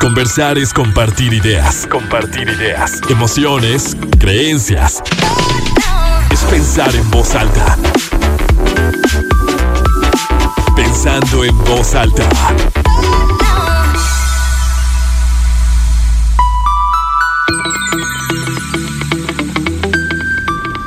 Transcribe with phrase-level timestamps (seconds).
[0.00, 1.84] Conversar es compartir ideas.
[1.88, 3.00] Compartir ideas.
[3.10, 5.02] Emociones, creencias.
[6.30, 7.76] Es pensar en voz alta.
[10.76, 12.28] Pensando en voz alta.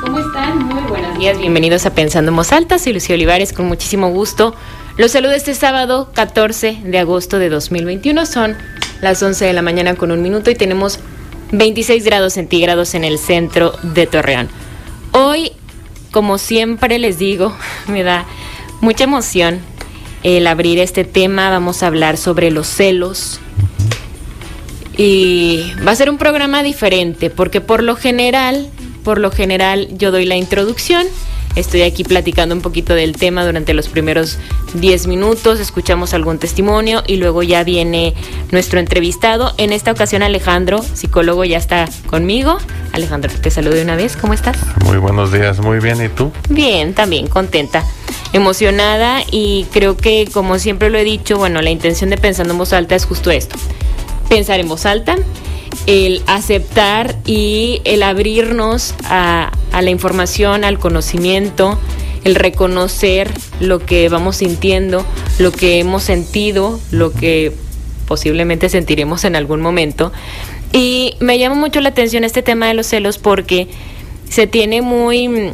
[0.00, 0.58] ¿Cómo están?
[0.64, 1.36] Muy buenos días.
[1.36, 2.78] Bienvenidos a Pensando en voz alta.
[2.78, 4.54] Soy Lucía Olivares con muchísimo gusto.
[4.96, 8.24] Los saludo este sábado 14 de agosto de 2021.
[8.24, 8.56] Son
[9.02, 11.00] las 11 de la mañana con un minuto y tenemos
[11.50, 14.48] 26 grados centígrados en el centro de Torreón.
[15.10, 15.52] Hoy,
[16.12, 17.54] como siempre les digo,
[17.88, 18.24] me da
[18.80, 19.60] mucha emoción
[20.22, 21.50] el abrir este tema.
[21.50, 23.40] Vamos a hablar sobre los celos.
[24.96, 28.68] Y va a ser un programa diferente porque por lo general,
[29.02, 31.06] por lo general yo doy la introducción
[31.54, 34.38] Estoy aquí platicando un poquito del tema durante los primeros
[34.74, 38.14] 10 minutos, escuchamos algún testimonio y luego ya viene
[38.50, 39.52] nuestro entrevistado.
[39.58, 42.56] En esta ocasión Alejandro, psicólogo, ya está conmigo.
[42.92, 44.56] Alejandro, te saludo de una vez, ¿cómo estás?
[44.84, 46.32] Muy buenos días, muy bien, ¿y tú?
[46.48, 47.84] Bien, también contenta,
[48.32, 52.58] emocionada y creo que como siempre lo he dicho, bueno, la intención de Pensando en
[52.58, 53.56] Voz Alta es justo esto,
[54.28, 55.16] pensar en voz alta
[55.86, 59.50] el aceptar y el abrirnos a,
[59.80, 61.78] la información, al conocimiento,
[62.24, 65.06] el reconocer lo que vamos sintiendo,
[65.38, 67.52] lo que hemos sentido, lo que
[68.06, 70.12] posiblemente sentiremos en algún momento.
[70.72, 73.68] Y me llama mucho la atención este tema de los celos porque
[74.28, 75.50] se tiene muy mm,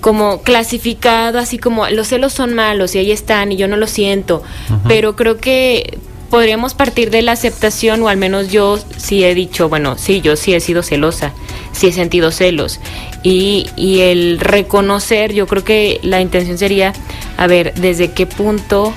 [0.00, 3.86] como clasificado, así como los celos son malos y ahí están y yo no lo
[3.86, 4.42] siento,
[4.86, 5.98] pero creo que
[6.30, 10.36] podríamos partir de la aceptación, o al menos yo sí he dicho, bueno, sí, yo
[10.36, 11.32] sí he sido celosa,
[11.72, 12.80] sí he sentido celos.
[13.22, 16.92] Y, y el reconocer, yo creo que la intención sería,
[17.36, 18.92] a ver, ¿desde qué punto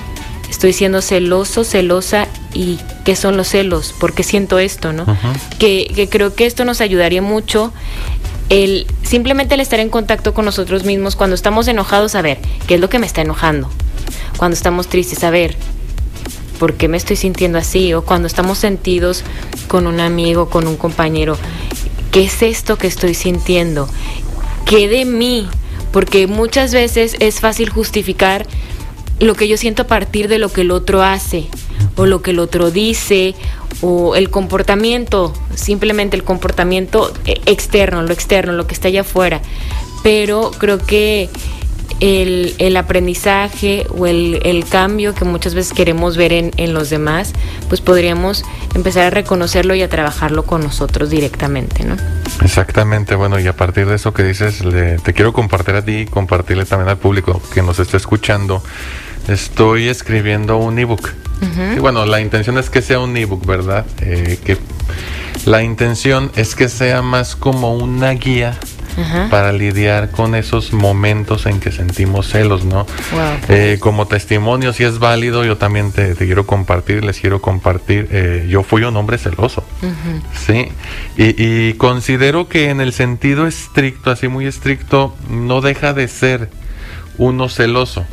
[0.50, 3.94] estoy siendo celoso, celosa y qué son los celos?
[3.98, 5.06] ¿Por qué siento esto, no?
[5.58, 7.72] que, que creo que esto nos ayudaría mucho
[8.48, 12.74] el simplemente el estar en contacto con nosotros mismos cuando estamos enojados, a ver, ¿qué
[12.74, 13.70] es lo que me está enojando?
[14.36, 15.56] Cuando estamos tristes, a ver,
[16.62, 17.92] ¿por qué me estoy sintiendo así?
[17.92, 19.24] O cuando estamos sentidos
[19.66, 21.36] con un amigo, con un compañero,
[22.12, 23.88] ¿qué es esto que estoy sintiendo?
[24.64, 25.48] ¿Qué de mí?
[25.90, 28.46] Porque muchas veces es fácil justificar
[29.18, 31.48] lo que yo siento a partir de lo que el otro hace
[31.96, 33.34] o lo que el otro dice
[33.80, 39.42] o el comportamiento, simplemente el comportamiento eh, externo, lo externo, lo que está allá afuera.
[40.04, 41.28] Pero creo que
[42.02, 47.32] el, aprendizaje o el, cambio que muchas veces queremos ver en, los demás,
[47.68, 51.96] pues podríamos empezar a reconocerlo y a trabajarlo con nosotros directamente, ¿no?
[52.42, 54.62] Exactamente, bueno, y a partir de eso que dices,
[55.04, 58.62] te quiero compartir a ti y compartirle también al público que nos está escuchando.
[59.28, 61.10] Estoy escribiendo un ebook.
[61.74, 63.84] Y bueno, la intención es que sea un ebook, ¿verdad?
[64.00, 64.58] Eh, que
[65.44, 68.58] la intención es que sea más como una guía
[69.30, 72.86] para lidiar con esos momentos en que sentimos celos, ¿no?
[73.48, 78.46] Eh, como testimonio, si es válido, yo también te, quiero compartir, les quiero compartir, eh,
[78.48, 79.64] yo fui un hombre celoso,
[80.46, 80.68] ¿sí?
[81.16, 86.50] Y, considero que en el sentido estricto, así muy estricto, no deja de ser
[87.18, 88.04] uno celoso.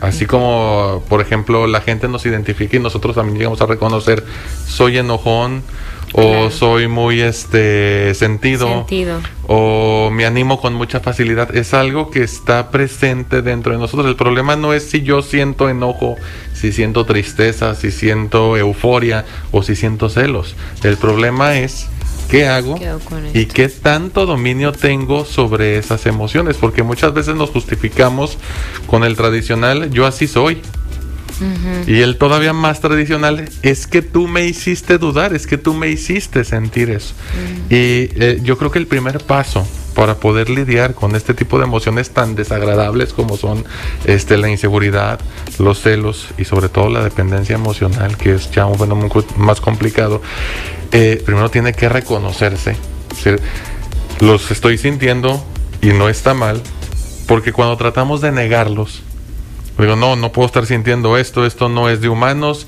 [0.00, 4.24] Así como, por ejemplo, la gente nos identifica y nosotros también llegamos a reconocer,
[4.66, 5.62] soy enojón,
[6.12, 8.86] o soy muy este sentido,
[9.46, 11.54] o me animo con mucha facilidad.
[11.56, 14.08] Es algo que está presente dentro de nosotros.
[14.08, 16.16] El problema no es si yo siento enojo
[16.60, 20.54] si siento tristeza si siento euforia o si siento celos.
[20.82, 21.88] El problema es
[22.30, 22.78] qué hago
[23.32, 26.56] y qué tanto dominio tengo sobre esas emociones.
[26.58, 28.36] Porque muchas veces nos justificamos
[28.86, 30.60] con el tradicional yo así soy
[31.86, 35.88] y el todavía más tradicional es que tú me hiciste dudar, es que tú me
[35.88, 37.14] hiciste sentir eso.
[37.68, 41.64] Y eh, yo creo que el primer paso para poder lidiar con este tipo de
[41.64, 43.64] emociones tan desagradables como son
[44.04, 45.20] este, la inseguridad,
[45.58, 50.22] los celos y sobre todo la dependencia emocional, que es ya un fenómeno más complicado,
[50.92, 52.76] eh, primero tiene que reconocerse.
[54.20, 55.44] los estoy sintiendo
[55.82, 56.62] y no está mal,
[57.26, 59.02] porque cuando tratamos de negarlos,
[59.78, 62.66] Digo, no, no puedo estar sintiendo esto, esto no es de humanos.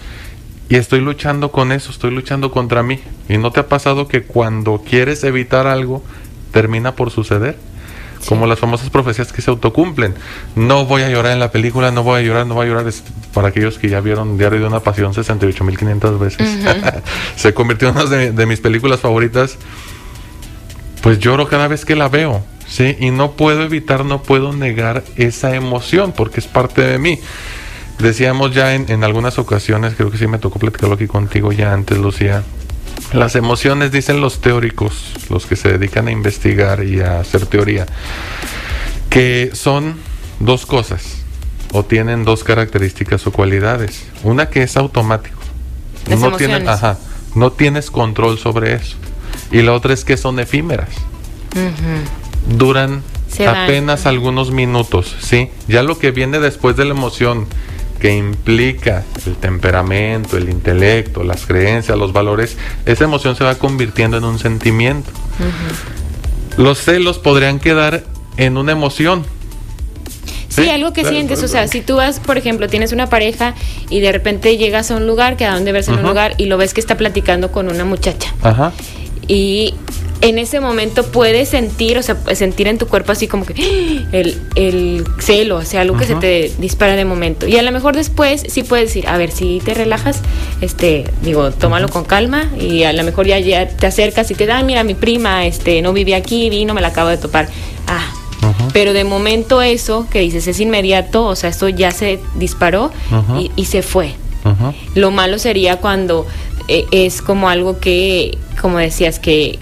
[0.69, 3.01] Y estoy luchando con eso, estoy luchando contra mí.
[3.29, 6.03] ¿Y no te ha pasado que cuando quieres evitar algo,
[6.51, 7.59] termina por suceder?
[8.27, 10.15] Como las famosas profecías que se autocumplen.
[10.55, 12.91] No voy a llorar en la película, no voy a llorar, no voy a llorar.
[13.35, 16.59] para aquellos que ya vieron Diario de una Pasión 68.500 veces.
[17.37, 19.59] se convirtió en una de mis películas favoritas.
[21.03, 22.97] Pues lloro cada vez que la veo ¿sí?
[22.99, 27.21] Y no puedo evitar, no puedo negar esa emoción porque es parte de mí.
[27.99, 31.73] Decíamos ya en, en algunas ocasiones, creo que sí me tocó platicarlo aquí contigo ya
[31.73, 32.43] antes, Lucía,
[33.13, 37.87] las emociones, dicen los teóricos, los que se dedican a investigar y a hacer teoría,
[39.11, 39.97] que son
[40.41, 41.19] dos cosas
[41.73, 44.05] o tienen dos características o cualidades.
[44.23, 45.39] Una que es automático.
[46.09, 46.99] Las no, ajá,
[47.35, 48.97] no tienes control sobre eso.
[49.51, 50.89] Y la otra es que son efímeras.
[51.53, 52.22] Ujú.
[52.47, 53.57] Duran Se van.
[53.57, 55.51] apenas algunos minutos, ¿sí?
[55.69, 57.47] Ya lo que viene después de la emoción,
[58.01, 64.17] que implica el temperamento, el intelecto, las creencias, los valores, esa emoción se va convirtiendo
[64.17, 65.11] en un sentimiento.
[66.57, 68.05] Los celos podrían quedar
[68.37, 69.25] en una emoción.
[70.49, 71.73] Sí, Sí, algo que claro, sientes, claro, o sea, claro.
[71.73, 73.55] si tú vas, por ejemplo, tienes una pareja
[73.89, 76.59] y de repente llegas a un lugar, quedaron de verse en un lugar y lo
[76.59, 78.35] ves que está platicando con una muchacha.
[78.43, 78.73] Ajá.
[79.29, 79.75] Y
[80.23, 84.09] en ese momento puedes sentir, o sea, sentir en tu cuerpo así como que ¡ah!
[84.13, 87.47] el, el celo, o sea, algo que se te dispara de momento.
[87.49, 90.21] Y a lo mejor después sí puedes decir, a ver, si te relajas,
[90.61, 94.47] este, digo, tómalo con calma y a lo mejor ya, ya te acercas y te
[94.47, 97.49] da, mira, mi prima, este, no vivía aquí, vino, me la acabo de topar.
[97.89, 98.15] Ah,
[98.73, 102.93] pero de momento eso que dices es inmediato, o sea, esto ya se disparó
[103.39, 104.15] y, y se fue.
[104.95, 106.27] Lo malo sería cuando
[106.69, 109.59] eh, es como algo que, como decías, que,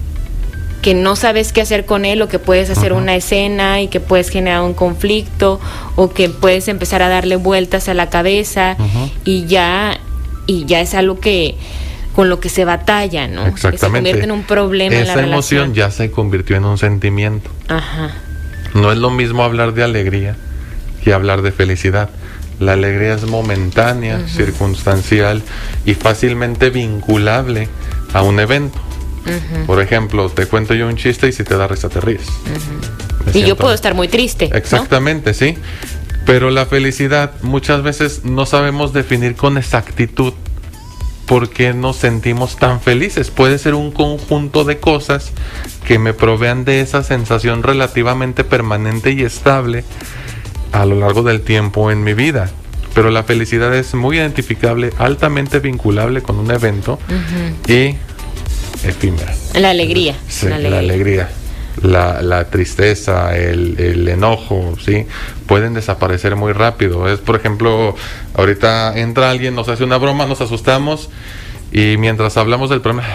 [0.83, 4.01] que no sabes qué hacer con él o que puedes hacer una escena y que
[4.01, 5.61] puedes generar un conflicto
[5.97, 8.77] o que puedes empezar a darle vueltas a la cabeza
[9.25, 9.99] y ya
[10.47, 11.57] y ya es algo que
[12.15, 13.45] con lo que se batalla, ¿no?
[13.45, 13.99] Que se Exactamente.
[14.11, 15.75] convierte en un problema en la Esa emoción relación.
[15.75, 17.51] ya se convirtió en un sentimiento.
[17.69, 18.11] Ajá.
[18.75, 20.37] No es lo mismo hablar de alegría
[21.05, 22.11] que hablar de felicidad.
[22.59, 25.43] La alegría es momentánea, circunstancial
[25.87, 27.69] y fácilmente vinculable
[28.13, 28.79] a un evento.
[29.25, 32.27] Ujú, Por ejemplo, te cuento yo un chiste y si te da risa te ríes.
[33.35, 34.49] Y yo puedo estar muy triste.
[34.49, 34.57] ¿no?
[34.57, 35.57] Exactamente, sí.
[36.27, 40.35] Pero la felicidad muchas veces no sabemos definir con exactitud
[41.27, 43.31] por qué nos sentimos tan felices.
[43.31, 45.31] Puede ser un conjunto de cosas
[45.87, 49.85] que me provean de esa sensación relativamente permanente y estable
[50.73, 52.51] a lo largo del tiempo en mi vida.
[52.95, 56.99] Pero la felicidad es muy identificable, altamente vinculable con un evento
[57.69, 57.95] y
[58.85, 59.35] efímera.
[59.55, 60.15] La alegría.
[60.29, 61.29] Sí, la la alegría,
[61.83, 65.07] la, la tristeza, el, el enojo, ¿sí?
[65.47, 67.09] Pueden desaparecer muy rápido.
[67.13, 67.95] Es, por ejemplo,
[68.35, 71.11] ahorita entra alguien, nos hace una broma, nos asustamos
[71.73, 73.09] y mientras hablamos del problema,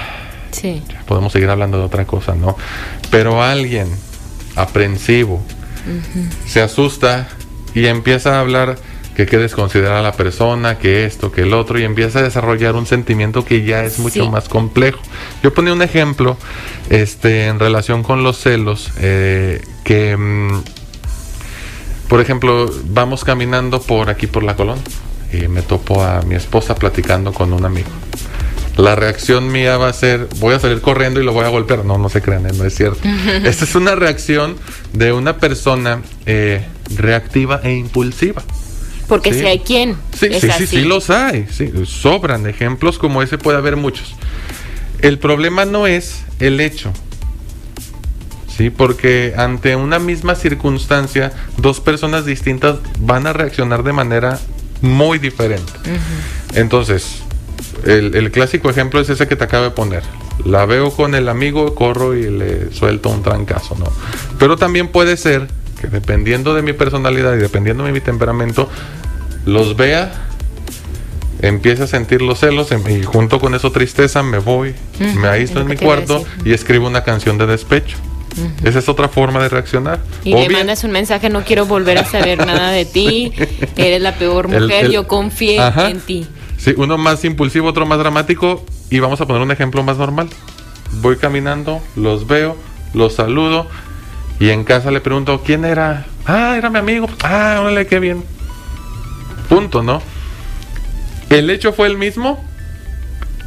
[0.52, 0.82] Sí.
[1.06, 2.56] podemos seguir hablando de otra cosa, ¿no?
[3.12, 3.88] Pero alguien
[4.56, 5.44] aprensivo
[6.48, 7.28] se asusta
[7.74, 8.78] y empieza a hablar
[9.16, 12.22] que hay que desconsiderar a la persona, que esto, que el otro, y empieza a
[12.22, 14.30] desarrollar un sentimiento que ya es mucho Sí.
[14.30, 15.00] más complejo.
[15.42, 16.38] Yo ponía un ejemplo
[16.90, 20.62] este, en relación con los celos, eh, que, mm,
[22.10, 24.80] por ejemplo, vamos caminando por aquí, por la Colón,
[25.34, 27.90] y me topo a mi esposa platicando con un amigo.
[28.78, 31.86] La reacción mía va a ser, voy a salir corriendo y lo voy a golpear.
[31.86, 33.00] No, no se crean, eh, no es cierto.
[33.46, 34.58] Esta es una reacción
[34.92, 36.66] de una persona eh,
[36.96, 38.44] reactiva e impulsiva.
[39.08, 39.40] Porque Sí.
[39.40, 39.96] si hay quien.
[40.18, 40.68] Sí, es sí, sí, así.
[40.68, 41.48] sí, los hay.
[41.52, 44.16] Sí, sobran ejemplos como ese, puede haber muchos.
[45.02, 46.92] El problema no es el hecho.
[48.56, 54.40] Sí, porque ante una misma circunstancia, dos personas distintas van a reaccionar de manera
[54.82, 55.72] muy diferente.
[56.54, 57.18] Entonces,
[57.86, 60.04] el, el clásico ejemplo es ese que te acabo de poner.
[60.46, 63.92] La veo con el amigo, corro y le suelto un trancazo, ¿no?
[64.40, 65.48] Pero también puede ser
[65.86, 68.70] que dependiendo de mi personalidad y dependiendo de mi temperamento,
[69.46, 70.12] los vea,
[71.42, 75.28] empiece a sentir los celos em- y junto con eso tristeza me voy, Ujú, me
[75.28, 77.98] aíslo lo en mi cuarto y escribo una canción de despecho.
[78.66, 80.02] Esa es otra forma de reaccionar.
[80.26, 83.32] Y O le mandas un mensaje, no quiero volver a saber nada de ti,
[83.78, 85.90] eres la peor El- mujer, el- yo confié Ajá.
[85.90, 86.28] en ti.
[86.58, 88.66] Sí, uno más impulsivo, otro más dramático.
[88.90, 90.28] Y vamos a poner un ejemplo más normal.
[91.02, 92.58] Voy caminando, los veo,
[92.94, 93.68] los saludo.
[94.40, 96.06] Y en casa le pregunto, ¿quién era?
[96.26, 97.08] Ah, era mi amigo.
[97.24, 98.24] Ah, órale, qué bien.
[99.48, 100.02] Punto, ¿no?
[101.30, 102.44] El hecho fue el mismo.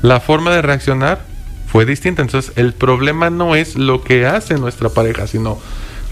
[0.02, 1.24] La forma de reaccionar
[1.66, 2.22] fue distinta.
[2.22, 5.58] Entonces, el problema no es lo que hace nuestra pareja, sino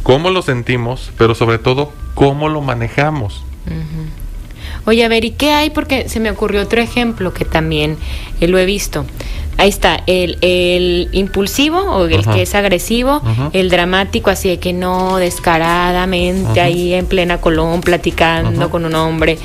[0.03, 3.45] cómo lo sentimos, pero sobre todo cómo lo manejamos.
[4.85, 5.71] Oye, a ver, ¿y qué hay?
[5.71, 7.97] Porque se me ocurrió otro ejemplo que también
[8.41, 9.05] eh, lo he visto.
[9.59, 12.35] Ahí está, el, el impulsivo o el Ajá.
[12.35, 13.51] que es agresivo, Ajá.
[13.53, 16.65] el dramático, así de que no, descaradamente Ajá.
[16.65, 19.39] ahí en plena colón platicando con un hombre.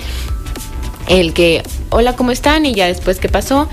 [1.20, 2.66] El que, hola, ¿cómo están?
[2.66, 3.68] Y ya después, ¿qué pasó?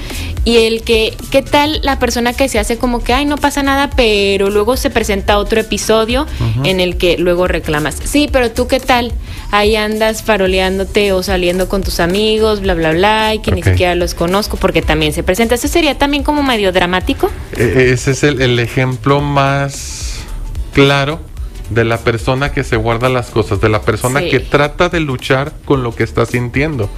[0.45, 3.62] Y el que, ¿qué tal la persona que se hace como que, ay, no pasa
[3.62, 6.26] nada, pero luego se presenta otro episodio
[6.64, 9.12] en el que luego reclamas, sí, pero tú, ¿qué tal?
[9.52, 13.95] Ahí andas faroleándote o saliendo con tus amigos, bla, bla, bla, y que ni siquiera
[13.95, 15.54] los conozco porque también se presenta.
[15.54, 17.30] ¿Eso sería también como medio dramático?
[17.57, 20.25] E, e, ese es el ejemplo más
[20.73, 21.21] claro
[21.70, 25.52] de la persona que se guarda las cosas, de la persona que trata de luchar
[25.64, 26.88] con lo que está sintiendo.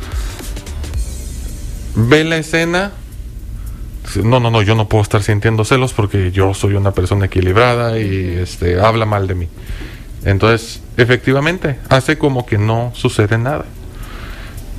[1.94, 2.92] Ve la escena.
[4.22, 7.98] No, no, no, yo no puedo estar sintiendo celos porque yo soy una persona equilibrada
[7.98, 9.48] y este habla mal de mí.
[10.24, 13.64] Entonces, efectivamente, hace como que no sucede nada.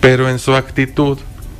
[0.02, 1.18] Pero en su actitud,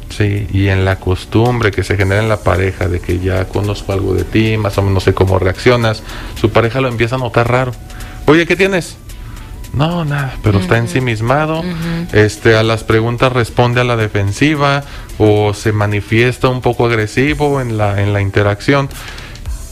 [0.10, 3.94] sí, y en la costumbre que se genera en la pareja de que ya conozco
[3.94, 6.04] algo de ti, más o menos sé cómo reaccionas,
[6.40, 7.72] su pareja lo empieza a notar raro
[8.32, 8.96] Oye, ¿qué tienes?
[9.74, 11.66] No, nada, pero está ensimismado.
[12.14, 14.86] Este, a las preguntas responde a la defensiva
[15.18, 18.88] o se manifiesta un poco agresivo en la, en la interacción.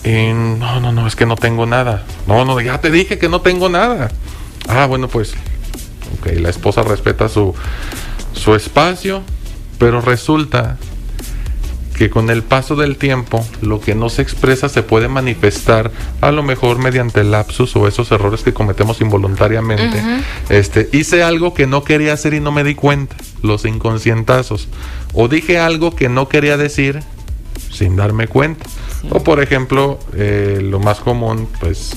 [0.03, 2.03] No, no, no, es que no tengo nada.
[2.27, 4.11] No, no, ya te dije que no tengo nada.
[4.67, 5.35] Ah, bueno, pues,
[6.19, 7.55] ok, la esposa respeta su,
[8.33, 9.23] su espacio,
[9.77, 10.75] pero resulta
[11.99, 15.91] que con el paso del tiempo lo que no se expresa se puede manifestar
[16.21, 20.01] a lo mejor mediante lapsus o esos errores que cometemos involuntariamente.
[20.47, 24.69] Este, hice algo que no quería hacer y no me di cuenta, los inconscientazos.
[25.13, 27.01] O dije algo que no quería decir
[27.69, 28.65] sin darme cuenta.
[29.09, 31.91] O por ejemplo, eh, lo más común, pues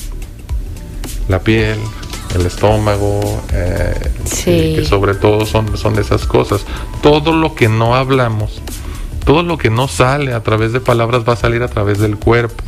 [1.29, 1.79] la piel,
[2.35, 3.95] el estómago, eh,
[4.45, 6.65] que sobre todo son, son esas cosas.
[7.03, 8.61] Todo lo que no hablamos
[9.25, 12.17] todo lo que no sale a través de palabras va a salir a través del
[12.17, 12.63] cuerpo.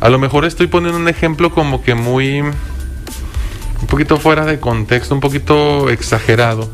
[0.00, 2.42] A lo mejor estoy poniendo un ejemplo como que muy
[3.80, 6.68] un poquito fuera de contexto, un poquito exagerado,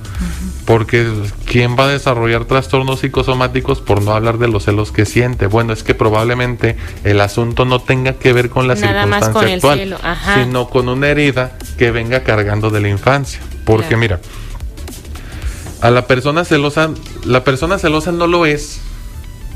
[0.65, 1.11] porque
[1.45, 5.47] ¿quién va a desarrollar trastornos psicosomáticos por no hablar de los celos que siente?
[5.47, 9.99] Bueno, es que probablemente el asunto no tenga que ver con la circunstancia actual,
[10.35, 13.41] sino con una herida que venga cargando de la infancia.
[13.65, 14.21] Porque mira,
[15.81, 16.91] a la persona celosa,
[17.25, 18.81] la persona celosa no lo es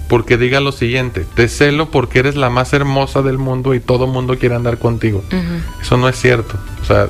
[0.09, 4.07] porque diga lo siguiente, te celo porque eres la más hermosa del mundo y todo
[4.07, 5.23] mundo quiere andar contigo.
[5.81, 6.59] Eso no es cierto.
[6.83, 7.09] O sea,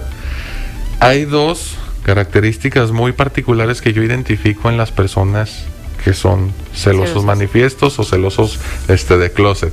[0.99, 5.65] hay dos características muy particulares que yo identifico en las personas
[6.03, 9.73] que son celosos manifiestos o celosos este de closet,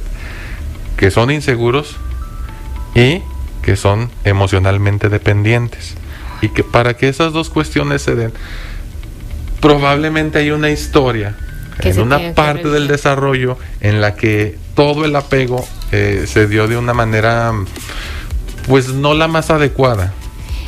[0.98, 1.96] que son inseguros
[2.94, 3.22] y
[3.63, 5.96] que son emocionalmente dependientes.
[6.41, 8.34] Y que para que esas dos cuestiones se den,
[9.62, 11.36] probablemente hay una historia
[11.79, 16.77] en una parte del desarrollo en la que todo el apego eh, se dio de
[16.77, 17.53] una manera
[18.67, 20.13] pues no la más adecuada.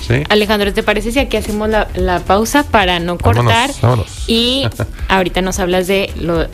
[0.08, 0.24] ¿sí?
[0.30, 3.72] Alejandro, ¿te parece si aquí hacemos la, pausa para no cortar?
[4.28, 4.68] Y
[5.10, 6.12] ahorita nos hablas de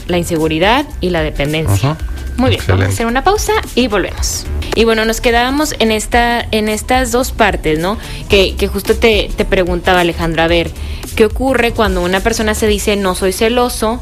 [0.07, 1.97] la inseguridad y la dependencia.
[2.37, 4.47] Muy bien, vamos a hacer una pausa y volvemos.
[4.75, 7.99] Y bueno, nos quedábamos en esta, en estas dos partes, ¿no?
[8.27, 10.71] Que, que justo te, te preguntaba Alejandro, a ver,
[11.15, 14.01] ¿qué ocurre cuando una persona se dice no soy celoso?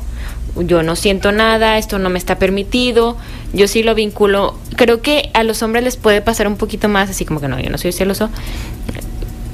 [0.55, 3.17] Yo no siento nada, esto no me está permitido,
[3.53, 4.55] yo sí lo vinculo.
[4.75, 7.59] Creo que a los hombres les puede pasar un poquito más, así como que no,
[7.59, 8.29] yo no soy celoso.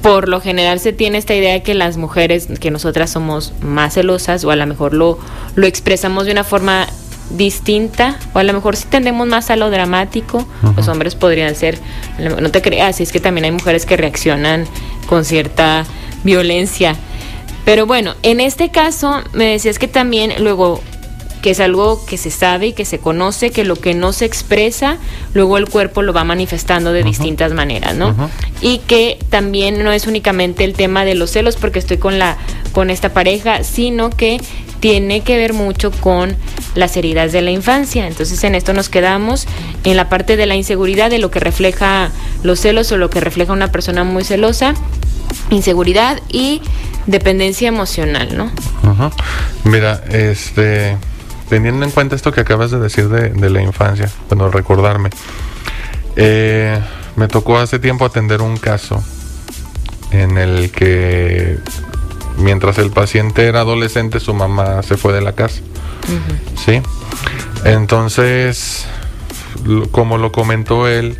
[0.02, 3.94] Por lo general se tiene esta idea de que las mujeres, que nosotras somos más
[3.94, 5.18] celosas, o a lo mejor lo,
[5.54, 6.86] lo expresamos de una forma
[7.30, 11.78] distinta, o a lo mejor si tendemos más a lo dramático, los hombres podrían ser,
[12.18, 14.66] no te creas, es que también hay mujeres que reaccionan
[15.06, 15.84] con cierta
[16.24, 16.96] violencia
[17.68, 20.80] pero bueno, en este caso me decías que también luego
[21.42, 24.24] que es algo que se sabe y que se conoce, que lo que no se
[24.24, 24.98] expresa,
[25.34, 28.14] luego el cuerpo lo va manifestando de distintas maneras, ¿no?
[28.60, 32.36] Y que también no es únicamente el tema de los celos porque estoy con la
[32.72, 34.40] con esta pareja, sino que
[34.80, 36.36] tiene que ver mucho con
[36.74, 38.06] las heridas de la infancia.
[38.06, 39.46] Entonces en esto nos quedamos
[39.84, 42.10] en la parte de la inseguridad, de lo que refleja
[42.42, 44.74] los celos o lo que refleja una persona muy celosa,
[45.50, 46.60] inseguridad y
[47.06, 48.50] dependencia emocional, ¿no?
[49.64, 50.96] Mira, este,
[51.48, 55.10] teniendo en cuenta esto que acabas de decir de, la infancia, bueno, recordarme,
[56.16, 56.80] eh,
[57.16, 59.02] me tocó hace tiempo atender un caso
[60.10, 61.58] en el que
[62.38, 65.60] mientras el paciente era adolescente, su mamá se fue de la casa.
[66.64, 66.80] ¿Sí?
[67.64, 68.86] Entonces,
[69.90, 71.18] como lo comentó él,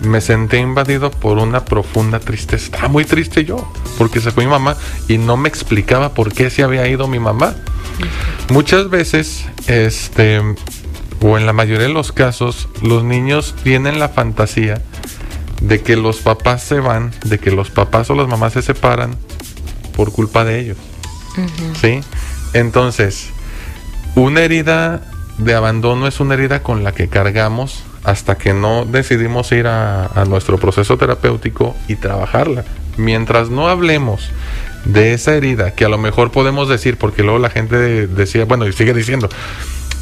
[0.00, 2.66] me senté invadido por una profunda tristeza.
[2.66, 4.76] Estaba muy triste yo, porque se fue mi mamá
[5.08, 7.54] y no me explicaba por qué se había ido mi mamá.
[8.50, 10.40] Muchas veces, este,
[11.20, 14.82] o en la mayoría de los casos, los niños tienen la fantasía
[15.60, 19.16] de que los papás se van, de que los papás o las mamás se separan
[19.96, 20.76] por culpa de ellos.
[21.80, 22.00] ¿Sí?
[22.52, 23.28] Entonces,
[24.14, 25.02] una herida
[25.38, 30.06] de abandono es una herida con la que cargamos hasta que no decidimos ir a,
[30.06, 32.64] a nuestro proceso terapéutico y trabajarla.
[32.96, 34.30] Mientras no hablemos
[34.84, 38.66] de esa herida, que a lo mejor podemos decir, porque luego la gente decía, bueno,
[38.66, 39.28] y sigue diciendo,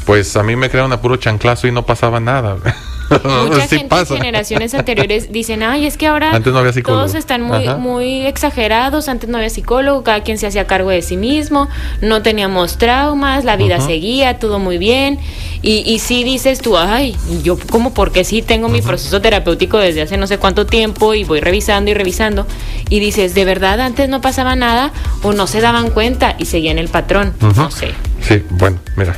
[0.05, 2.57] pues a mí me crearon a puro chanclazo y no pasaba nada.
[3.47, 6.41] Mucha gente de generaciones anteriores dicen, ay, es que ahora
[6.83, 11.01] todos están muy, muy exagerados, antes no había psicólogo, cada quien se hacía cargo de
[11.01, 11.67] sí mismo,
[12.01, 15.19] no teníamos traumas, la vida seguía, todo muy bien.
[15.61, 20.03] Y, y sí dices tú, ay, yo como porque sí tengo mi proceso terapéutico desde
[20.03, 22.45] hace no sé cuánto tiempo y voy revisando y revisando,
[22.89, 24.91] y dices, ¿de verdad antes no pasaba nada
[25.23, 27.33] o no se daban cuenta y seguían el patrón?
[27.41, 27.89] No sé.
[28.21, 29.15] Sí, bueno, mira,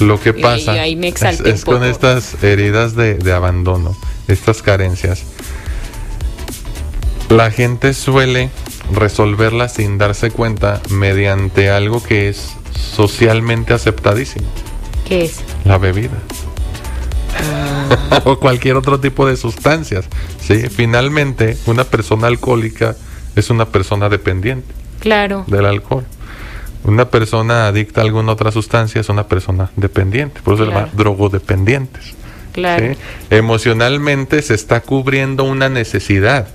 [0.00, 3.96] lo que pasa es, con estas heridas de, de abandono,
[4.28, 5.24] estas carencias.
[7.28, 8.50] La gente suele
[8.92, 14.46] resolverlas sin darse cuenta mediante algo que es socialmente aceptadísimo.
[15.06, 15.40] ¿Qué es?
[15.64, 16.18] La bebida.
[17.36, 18.20] Ah.
[18.24, 20.06] o cualquier otro tipo de sustancias.
[20.40, 20.68] ¿sí?
[20.68, 22.96] Finalmente, una persona alcohólica
[23.36, 24.72] es una persona dependiente.
[25.00, 25.44] Claro.
[25.46, 26.04] Del alcohol.
[26.84, 30.88] Una persona adicta a alguna otra sustancia es una persona dependiente, por eso se llama
[30.92, 32.14] drogodependientes.
[32.52, 32.94] Claro.
[33.28, 36.48] Emocionalmente se está cubriendo una necesidad.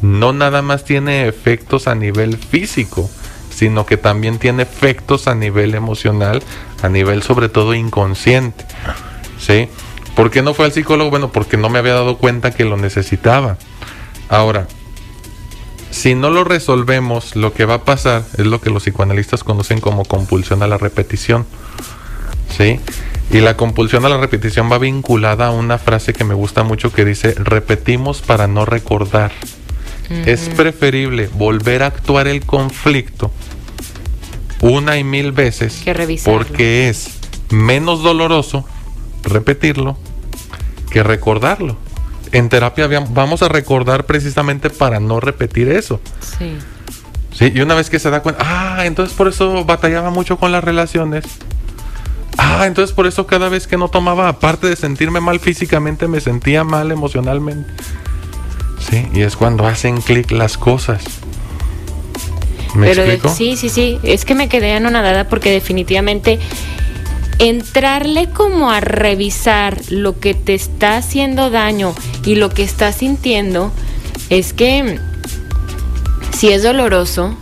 [0.00, 3.10] No nada más tiene efectos a nivel físico,
[3.50, 6.42] sino que también tiene efectos a nivel emocional,
[6.82, 8.64] a nivel sobre todo inconsciente.
[9.38, 9.68] ¿Sí?
[10.14, 11.10] ¿Por qué no fue al psicólogo?
[11.10, 13.58] Bueno, porque no me había dado cuenta que lo necesitaba.
[14.28, 14.66] Ahora,
[15.94, 19.80] si no lo resolvemos, lo que va a pasar es lo que los psicoanalistas conocen
[19.80, 21.46] como compulsión a la repetición.
[22.56, 22.80] ¿Sí?
[23.30, 26.92] Y la compulsión a la repetición va vinculada a una frase que me gusta mucho
[26.92, 29.30] que dice, repetimos para no recordar.
[30.26, 33.30] Es preferible volver a actuar el conflicto
[34.60, 35.82] una y mil veces
[36.24, 37.18] porque es
[37.50, 38.66] menos doloroso
[39.22, 39.96] repetirlo
[40.90, 41.78] que recordarlo
[42.34, 46.00] en terapia vamos a recordar precisamente para no repetir eso.
[46.38, 46.58] Sí.
[47.32, 50.52] Sí, y una vez que se da cuenta, ah, entonces por eso batallaba mucho con
[50.52, 51.24] las relaciones.
[52.38, 56.20] Ah, entonces por eso cada vez que no tomaba, aparte de sentirme mal físicamente, me
[56.20, 57.72] sentía mal emocionalmente.
[58.78, 61.04] Sí, y es cuando hacen clic las cosas.
[62.74, 66.40] ¿Me Pero sí, sí, sí, es que me quedé anonadada porque definitivamente
[67.38, 73.72] entrarle como a revisar lo que te está haciendo daño y lo que estás sintiendo,
[74.30, 74.98] es que
[76.36, 77.36] si es doloroso,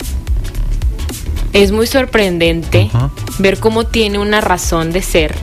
[1.53, 2.90] es muy sorprendente
[3.38, 5.35] ver cómo tiene una razón de ser,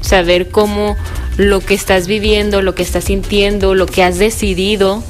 [0.00, 0.96] saber cómo
[1.36, 5.02] lo que estás viviendo, lo que estás sintiendo, lo que has decidido,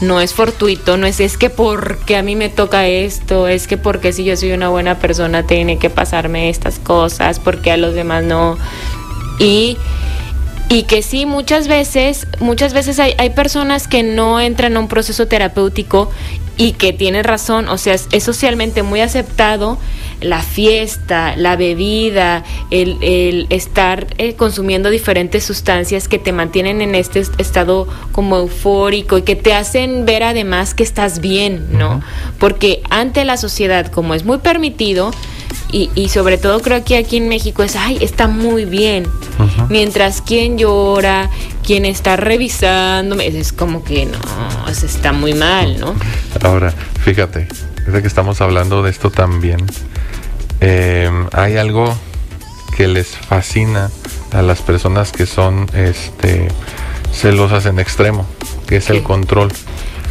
[0.00, 3.76] no es fortuito, no es es que porque a mí me toca esto, es que
[3.76, 7.94] porque si yo soy una buena persona tiene que pasarme estas cosas, porque a los
[7.94, 8.56] demás no.
[9.38, 9.76] Y,
[10.68, 14.88] y que sí, muchas veces, muchas veces hay, hay personas que no entran a un
[14.88, 16.10] proceso terapéutico
[16.56, 19.78] y que tienen razón, o sea, es socialmente muy aceptado
[20.20, 27.22] la fiesta, la bebida, el, estar eh, consumiendo diferentes sustancias que te mantienen en este
[27.38, 32.02] estado como eufórico y que te hacen ver además que estás bien, ¿no?
[32.38, 35.10] Porque ante la sociedad, como es muy permitido,
[35.72, 39.06] y, sobre todo creo que aquí en México es, ay, está muy bien.
[39.68, 41.30] Mientras quien llora,
[41.64, 44.18] quien está revisando, es como que no,
[44.68, 45.94] está muy mal, ¿no?
[46.42, 46.72] Ahora,
[47.04, 47.46] fíjate,
[47.86, 49.58] desde que estamos hablando de esto también,
[50.60, 51.96] Em, hay algo
[52.76, 53.90] que les fascina
[54.32, 56.48] a las personas que son este,
[57.12, 58.26] celosas en extremo,
[58.66, 59.50] que es el control.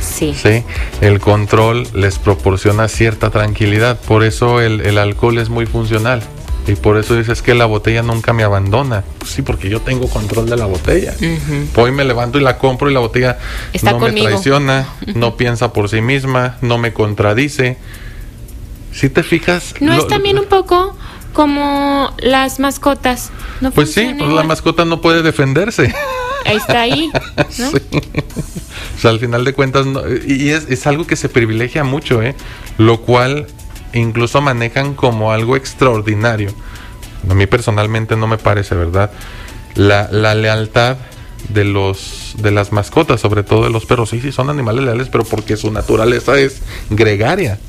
[0.02, 0.34] Sí.
[0.34, 0.64] sí.
[1.02, 4.00] El control les proporciona cierta tranquilidad.
[4.00, 6.22] Por eso el, alcohol es muy funcional.
[6.68, 9.04] Y por eso dices que la botella nunca me abandona.
[9.18, 11.16] Pues sí, porque yo tengo control de la botella.
[11.76, 13.40] Hoy me levanto y la compro y la botella
[13.82, 17.78] no me traiciona, no piensa por sí misma, no me contradice
[19.00, 19.76] si te fijas...
[19.80, 20.94] ¿No es también un poco
[21.32, 23.32] como las mascotas?
[23.62, 25.94] ¿No pues sí, pues la mascota no puede defenderse.
[26.46, 27.10] Ahí está ahí.
[28.96, 29.86] O sea, al final de cuentas,
[30.28, 32.36] y es, es, algo que se privilegia mucho, ¿eh?
[32.78, 33.48] Lo cual
[33.94, 36.52] incluso manejan como algo extraordinario.
[37.30, 39.12] A mí personalmente no me parece, ¿verdad?
[39.76, 40.98] La, la lealtad
[41.48, 44.10] de los de las mascotas, sobre todo de los perros.
[44.10, 47.60] Sí, sí, son animales leales, pero porque su naturaleza es gregaria.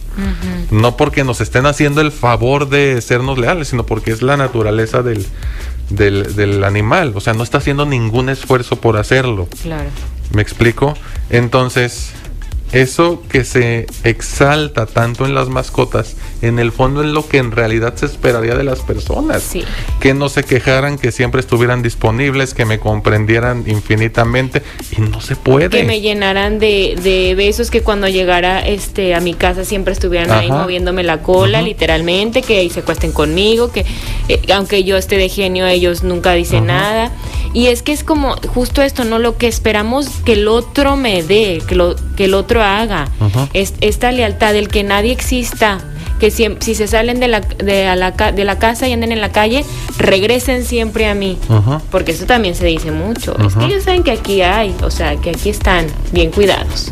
[0.70, 5.02] No porque nos estén haciendo el favor de sernos leales, sino porque es la naturaleza
[5.02, 5.24] del,
[5.88, 7.12] del, animal.
[7.14, 9.48] O sea, no está haciendo ningún esfuerzo por hacerlo.
[9.62, 9.88] Claro.
[10.34, 10.94] ¿Me explico?
[11.30, 12.12] Entonces,
[12.72, 17.50] eso que se exalta tanto en las mascotas, en el fondo es lo que en
[17.50, 19.42] realidad se esperaría de las personas.
[19.42, 19.64] Sí.
[19.98, 24.62] Que no se quejaran, que siempre estuvieran disponibles, que me comprendieran infinitamente
[24.96, 25.70] y no se puede.
[25.70, 30.30] Que me llenaran de, de besos, que cuando llegara este a mi casa siempre estuvieran
[30.30, 33.84] ahí moviéndome la cola, literalmente, que ahí se acuesten conmigo, que
[34.28, 37.10] eh, aunque yo esté de genio, ellos nunca dicen nada.
[37.52, 39.18] Y es que es como justo esto, ¿no?
[39.18, 43.08] Lo que esperamos que el otro me dé, que, lo, que el otro haga.
[43.52, 45.78] Es- esta lealtad, el que nadie exista.
[46.18, 49.10] Que si, si se salen de la, de, a la, de la casa y anden
[49.10, 49.64] en la calle,
[49.96, 51.38] regresen siempre a mí.
[51.90, 53.34] Porque eso también se dice mucho.
[53.46, 56.90] Es que ellos saben que aquí hay, o sea, que aquí están bien cuidados.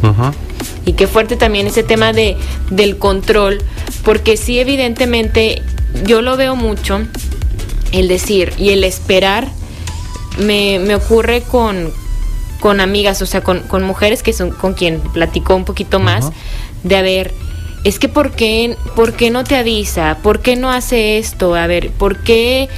[0.86, 2.38] Y qué fuerte también ese tema de,
[2.70, 3.58] del control,
[4.02, 5.60] porque sí, evidentemente,
[6.06, 7.00] yo lo veo mucho,
[7.92, 9.46] el decir y el esperar,
[10.38, 11.92] me, me ocurre con,
[12.60, 16.30] con amigas, o sea, con, con mujeres que son con quien platicó un poquito más,
[16.82, 17.34] de a ver,
[17.84, 20.18] es que ¿por qué, ¿por qué no te avisa?
[20.22, 21.54] ¿Por qué no hace esto?
[21.54, 22.68] A ver, ¿por qué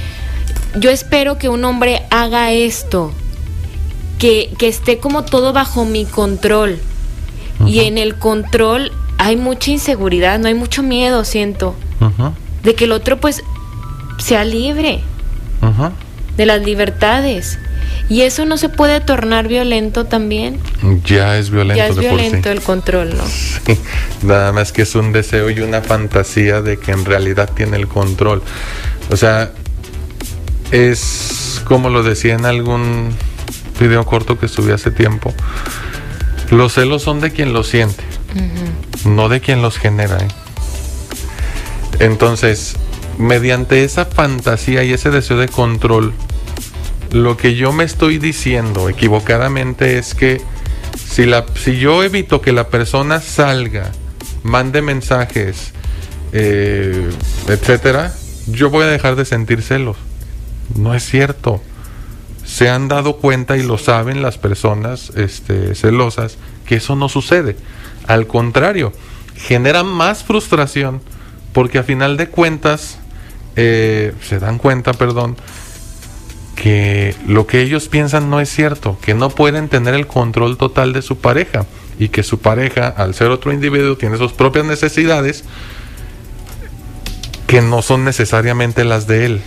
[0.75, 3.11] yo espero que un hombre haga esto?
[4.19, 6.79] Que, que esté como todo bajo mi control.
[7.65, 11.75] Y en el control hay mucha inseguridad, no hay mucho miedo, siento,
[12.63, 13.43] de que el otro pues
[14.17, 15.01] sea libre
[16.37, 17.59] de las libertades.
[18.09, 20.59] Y eso no se puede tornar violento también.
[21.05, 22.25] Ya es violento ya es de por sí.
[22.25, 23.23] violento el control, ¿no?
[23.25, 23.77] Sí,
[24.23, 27.87] nada más que es un deseo y una fantasía de que en realidad tiene el
[27.87, 28.41] control.
[29.09, 29.51] O sea,
[30.71, 33.13] es como lo decía en algún
[33.79, 35.33] video corto que subí hace tiempo.
[36.49, 38.03] Los celos son de quien los siente,
[39.05, 40.17] no de quien los genera.
[40.17, 40.27] ¿eh?
[41.99, 42.75] Entonces,
[43.17, 46.13] mediante esa fantasía y ese deseo de control,
[47.11, 50.41] lo que yo me estoy diciendo equivocadamente es que
[50.97, 53.91] si, la, si yo evito que la persona salga,
[54.43, 55.73] mande mensajes,
[56.31, 57.09] eh,
[57.47, 58.13] etcétera,
[58.47, 59.97] yo voy a dejar de sentir celos.
[60.75, 61.61] No es cierto.
[62.45, 67.57] Se han dado cuenta y lo saben las personas este, celosas que eso no sucede.
[68.07, 68.93] Al contrario,
[69.35, 71.01] genera más frustración
[71.53, 72.97] porque a final de cuentas
[73.55, 75.35] eh, se dan cuenta, perdón,
[76.61, 80.93] que lo que ellos piensan no es cierto, que no pueden tener el control total
[80.93, 81.65] de su pareja
[81.97, 85.43] y que su pareja, al ser otro individuo, tiene sus propias necesidades
[87.47, 89.41] que no son necesariamente las de él.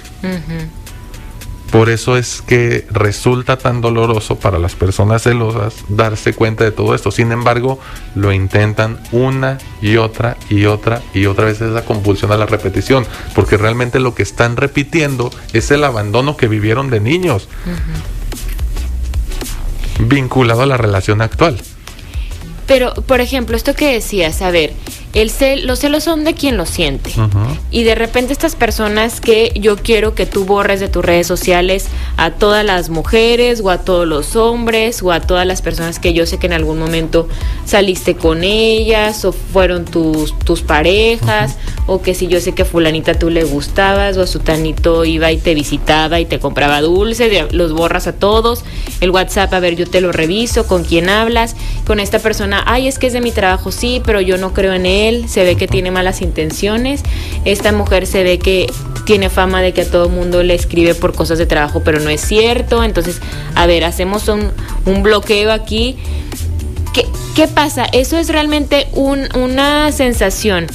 [1.74, 6.94] Por eso es que resulta tan doloroso para las personas celosas darse cuenta de todo
[6.94, 7.10] esto.
[7.10, 7.80] Sin embargo,
[8.14, 13.04] lo intentan una y otra y otra y otra vez esa compulsión a la repetición,
[13.34, 17.48] porque realmente lo que están repitiendo es el abandono que vivieron de niños,
[19.98, 21.60] vinculado a la relación actual.
[22.68, 24.74] Pero, por ejemplo, esto que decías, a ver,
[25.14, 27.11] el cel, los celos son de quien los siente.
[27.70, 31.87] Y de repente estas personas que yo quiero que tú borres de tus redes sociales
[32.16, 36.12] a todas las mujeres o a todos los hombres o a todas las personas que
[36.12, 37.29] yo sé que en algún momento
[37.64, 42.64] saliste con ellas o fueron tus, tus parejas o que si yo sé que a
[42.64, 47.33] fulanita tú le gustabas o a sutanito iba y te visitaba y te compraba dulces,
[47.33, 48.64] ya los borras a todos.
[49.00, 51.55] El WhatsApp, a ver, yo te lo reviso, con quién hablas,
[51.87, 54.72] con esta persona, ay, es que es de mi trabajo, sí, pero yo no creo
[54.72, 57.03] en él, se ve que tiene malas intenciones.
[57.45, 58.67] Esta mujer se ve que
[59.05, 62.11] tiene fama de que a todo mundo le escribe por cosas de trabajo, pero no
[62.11, 62.83] es cierto.
[62.83, 63.21] Entonces,
[63.55, 64.51] a ver, hacemos un,
[65.03, 65.97] bloqueo aquí.
[66.95, 67.85] ¿Qué, qué pasa?
[67.93, 70.67] Eso es realmente un- una sensación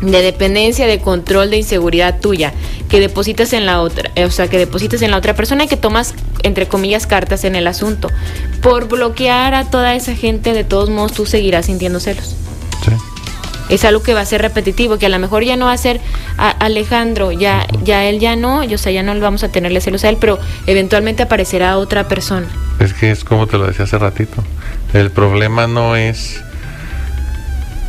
[0.00, 2.52] de dependencia, de control, de inseguridad tuya,
[2.88, 5.68] que depositas en la otra, eh, o sea, que depositas en la otra persona y
[5.68, 8.10] que tomas, entre comillas, cartas en el asunto.
[8.62, 12.36] Por bloquear a toda esa gente, de todos modos, tú seguirás sintiendo celos.
[13.74, 15.76] Es algo que va a ser repetitivo, que a lo mejor ya no va a
[15.78, 16.00] ser
[16.38, 19.80] a- Alejandro, ya, ya él ya no, yo, o sea, ya no vamos a tenerle
[19.80, 22.46] celos a él, pero eventualmente aparecerá otra persona.
[22.78, 24.42] Es que es como te lo decía hace ratito.
[24.92, 26.40] El problema no es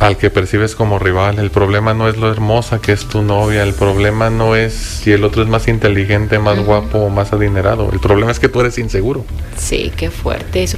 [0.00, 1.38] al que percibes como rival.
[1.38, 3.62] El problema no es lo hermosa que es tu novia.
[3.62, 7.90] El problema no es si el otro es más inteligente, más guapo o más adinerado.
[7.92, 9.24] El problema es que tú eres inseguro.
[9.56, 10.76] Sí, qué fuerte eso.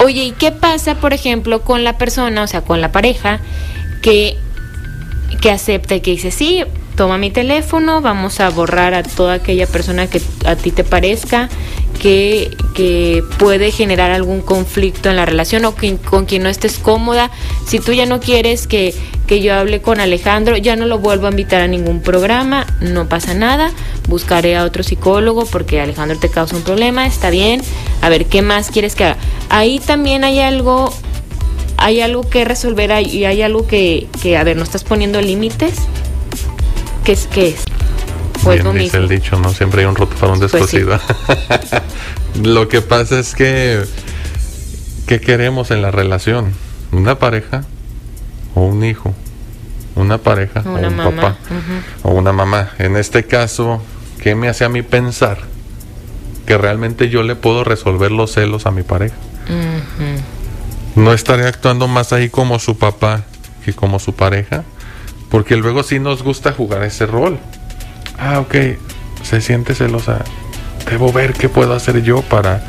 [0.00, 3.40] Oye, ¿y qué pasa, por ejemplo, con la persona, o sea, con la pareja,
[4.02, 4.36] que,
[5.40, 6.62] que acepta y que dice, sí,
[6.96, 11.48] toma mi teléfono, vamos a borrar a toda aquella persona que a ti te parezca
[12.00, 16.78] que, que puede generar algún conflicto en la relación o que, con quien no estés
[16.78, 17.30] cómoda.
[17.66, 18.94] Si tú ya no quieres que,
[19.26, 23.08] que yo hable con Alejandro, ya no lo vuelvo a invitar a ningún programa, no
[23.08, 23.70] pasa nada,
[24.08, 27.62] buscaré a otro psicólogo porque Alejandro te causa un problema, está bien,
[28.00, 29.16] a ver, ¿qué más quieres que haga?
[29.50, 30.92] Ahí también hay algo
[31.80, 35.74] hay algo que resolver y hay algo que, que, a ver, ¿no estás poniendo límites?
[37.04, 37.26] ¿Qué es?
[37.26, 37.64] ¿Qué es?
[38.44, 39.50] Pues Bien, dice el dicho, ¿no?
[39.50, 40.74] Siempre hay un roto para un pues.
[42.42, 43.82] Lo que pasa es que,
[45.06, 46.52] ¿qué queremos en la relación?
[46.92, 47.64] ¿Una pareja
[48.54, 49.14] o un hijo?
[49.96, 51.38] ¿Una pareja o un papá?
[52.02, 52.70] O una mamá.
[52.78, 53.82] En este caso,
[54.22, 55.38] ¿qué me hace a mí pensar
[56.46, 59.16] que realmente yo le puedo resolver los celos a mi pareja?
[60.96, 63.22] No estaré actuando más ahí como su papá
[63.64, 64.64] que como su pareja,
[65.30, 67.38] porque luego sí nos gusta jugar ese rol.
[68.18, 68.54] Ah, ok,
[69.22, 70.24] se siente celosa.
[70.90, 72.64] Debo ver qué puedo hacer yo para...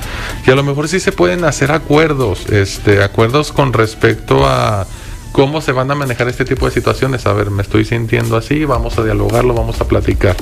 [0.45, 4.85] Y a lo mejor sí se pueden hacer acuerdos, este, acuerdos con respecto a
[5.31, 7.25] cómo se van a manejar este tipo de situaciones.
[7.25, 10.35] A ver, me estoy sintiendo así, vamos a dialogarlo, vamos a platicar,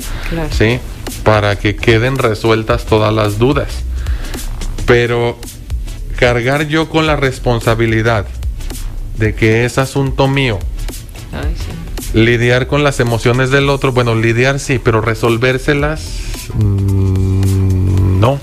[0.50, 0.80] ¿sí?
[1.22, 3.68] Para que queden resueltas todas las dudas.
[4.84, 5.38] Pero
[6.20, 8.26] cargar yo con la responsabilidad
[9.16, 10.58] de que es asunto mío.
[12.12, 16.02] Lidiar con las emociones del otro, bueno, lidiar sí, pero resolvérselas,
[16.54, 18.38] mm, no.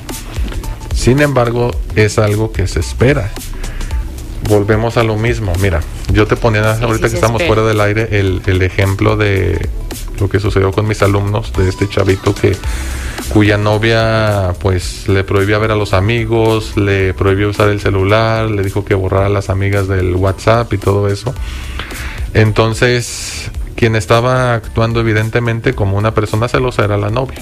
[0.96, 3.32] Sin embargo, es algo que se espera
[4.48, 5.52] volvemos a lo mismo.
[5.62, 9.70] Mira, yo te ponía ahorita que estamos fuera del aire el, el, ejemplo de
[10.20, 12.56] lo que sucedió con mis alumnos, de este chavito que
[13.34, 18.64] cuya novia pues le prohibía ver a los amigos, le prohibió usar el celular, le
[18.64, 21.34] dijo que borrara a las amigas del WhatsApp y todo eso.
[22.34, 27.40] Entonces, quien estaba actuando evidentemente como una persona celosa era la novia.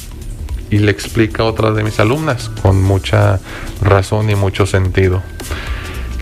[0.70, 3.40] Y le explica a otra de mis alumnas con mucha
[3.82, 5.22] razón y mucho sentido.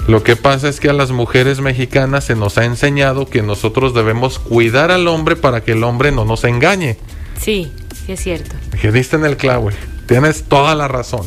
[0.07, 3.93] Lo que pasa es que a las mujeres mexicanas se nos ha enseñado que nosotros
[3.93, 6.97] debemos cuidar al hombre para que el hombre no nos engañe.
[7.39, 7.71] Sí,
[8.11, 8.55] es cierto.
[8.81, 9.69] Que diste en el clavo,
[10.07, 11.25] tienes toda la razón.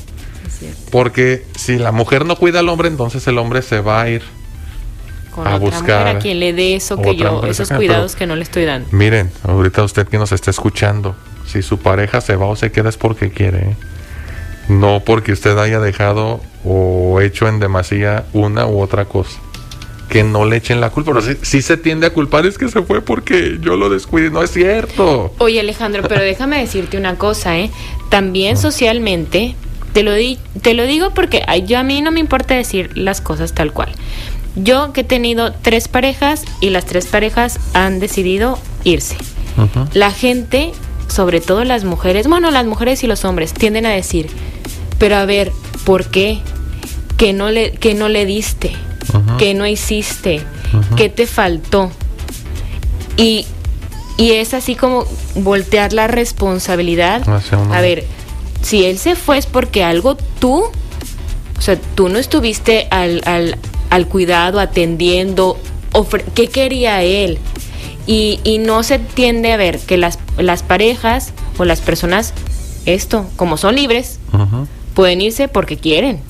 [0.90, 4.22] Porque si la mujer no cuida al hombre, entonces el hombre se va a ir
[5.34, 8.42] Con a buscar a quien le dé eso que yo, esos cuidados que no le
[8.42, 8.88] estoy dando.
[8.92, 11.14] Miren, ahorita usted que nos está escuchando,
[11.46, 13.58] si su pareja se va o se queda es porque quiere.
[13.58, 13.76] ¿eh?
[14.68, 19.38] no porque usted haya dejado o hecho en demasía una u otra cosa.
[20.08, 21.12] Que no le echen la culpa.
[21.12, 24.30] Pero si, se tiende a culpar es que se fue porque yo lo descuidé.
[24.30, 25.32] No es cierto.
[25.38, 27.70] Oye, Alejandro, pero déjame decirte una cosa, ¿eh?
[28.08, 29.56] También socialmente,
[29.92, 33.20] te lo, di te lo digo porque yo a mí no me importa decir las
[33.20, 33.92] cosas tal cual.
[34.56, 39.16] Yo que he tenido tres parejas y las tres parejas han decidido irse.
[39.94, 40.72] La gente,
[41.08, 44.28] sobre todo las mujeres, bueno, las mujeres y los hombres, tienden a decir,
[44.98, 45.52] pero a ver,
[45.84, 46.40] ¿por qué?
[47.16, 48.72] ¿Qué no le, que no le diste?
[49.38, 50.42] ¿Qué no hiciste?
[50.96, 51.90] ¿Qué te faltó?
[53.16, 53.46] Y,
[54.16, 57.22] y es así como voltear la responsabilidad.
[57.72, 58.04] A ver,
[58.62, 60.64] si él se fue es porque algo tú,
[61.58, 63.58] o sea, tú no estuviste al, al,
[63.90, 65.58] al cuidado, atendiendo,
[66.34, 67.38] ¿qué quería él?
[68.06, 72.34] Y, y, no se tiende a ver que las, las parejas o las personas,
[72.84, 74.20] esto, como son libres,
[74.94, 76.22] pueden irse porque quieren.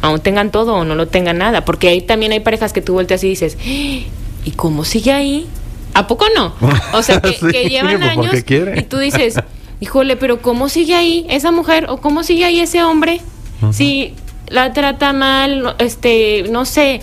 [0.00, 1.64] Aún tengan todo o no lo tengan nada.
[1.64, 5.46] Porque ahí también hay parejas que tú volteas y dices, ¿y cómo sigue ahí?
[5.94, 6.54] ¿A poco no?
[6.92, 7.20] O sea,
[7.52, 8.44] que, llevan pues, años
[8.76, 9.34] y tú dices,
[9.80, 13.20] híjole, pero ¿cómo sigue ahí esa mujer o cómo sigue ahí ese hombre?
[13.72, 14.14] Si
[14.48, 17.00] la trata mal, este, no sé,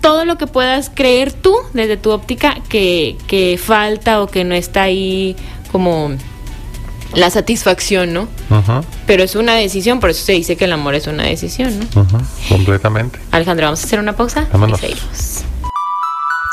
[0.00, 4.54] todo lo que puedas creer tú desde tu óptica que, que falta o que no
[4.54, 5.36] está ahí
[5.70, 6.12] como
[7.14, 8.28] la satisfacción, ¿no?
[9.06, 12.06] Pero es una decisión, por eso se dice que el amor es una decisión, ¿no?
[12.48, 13.18] Completamente.
[13.30, 14.46] Alejandro, vamos a hacer una pausa.
[14.52, 14.80] Vámonos.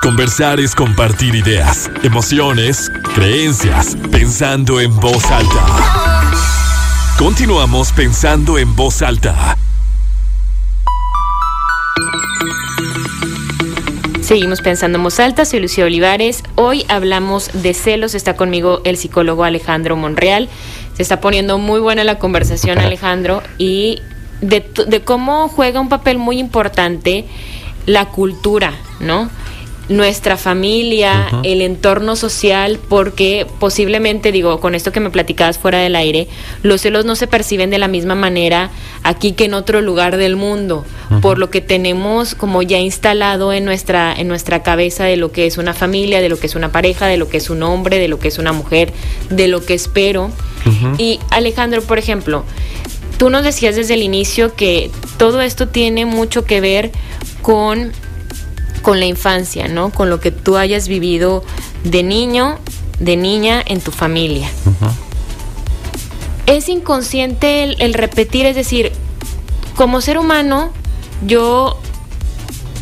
[0.02, 5.66] Conversar es compartir ideas, emociones, creencias, pensando en voz alta.
[7.18, 9.58] Continuamos pensando en voz alta.
[14.26, 16.42] Seguimos pensando en voz alta, soy Lucía Olivares.
[16.56, 20.50] Hoy hablamos de celos, está conmigo el psicólogo Alejandro Monreal.
[20.96, 24.02] Se está poniendo muy buena la conversación, Alejandro, y
[24.42, 27.26] de, de cómo juega un papel muy importante
[27.86, 29.30] la cultura, ¿no?
[29.88, 35.96] Nuestra familia, el entorno social, porque posiblemente, digo, con esto que me platicabas fuera del
[35.96, 36.28] aire,
[36.64, 38.72] los celos no se perciben de la misma manera
[39.04, 40.86] aquí que en otro lugar del mundo,
[41.22, 45.46] por lo que tenemos como ya instalado en nuestra, en nuestra cabeza de lo que
[45.46, 48.00] es una familia, de lo que es una pareja, de lo que es un hombre,
[48.00, 48.92] de lo que es una mujer,
[49.30, 50.32] de lo que espero.
[50.98, 52.44] Y Alejandro, por ejemplo,
[53.18, 56.92] tú nos decías desde el inicio que todo esto tiene mucho que ver
[57.44, 57.92] con
[58.86, 59.90] con la infancia, ¿no?
[59.90, 61.44] Con lo que tú hayas vivido
[61.84, 62.60] de niño,
[63.00, 64.48] de niña en tu familia.
[66.46, 68.92] Es inconsciente el, repetir, es decir,
[69.76, 70.70] como ser humano,
[71.26, 71.80] yo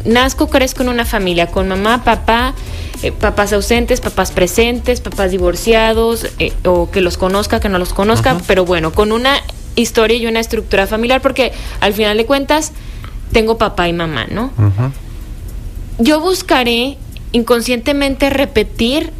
[0.03, 2.53] nazco, crezco en una familia con mamá, papá,
[3.01, 7.93] eh, papás ausentes, papás presentes, papás divorciados, eh, o que los conozca, que no los
[7.93, 9.37] conozca, pero bueno, con una
[9.77, 12.73] historia y una estructura familiar, porque al final de cuentas
[13.31, 14.51] tengo papá y mamá, ¿no?
[15.99, 16.97] Yo buscaré
[17.31, 19.11] inconscientemente repetir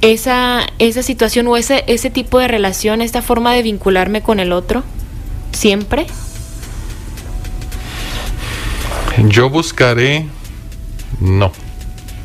[0.00, 4.52] esa, esa situación o ese, ese tipo de relación, esta forma de vincularme con el
[4.52, 4.82] otro,
[5.52, 6.06] siempre?
[9.28, 10.26] Yo buscaré,
[11.20, 11.52] no,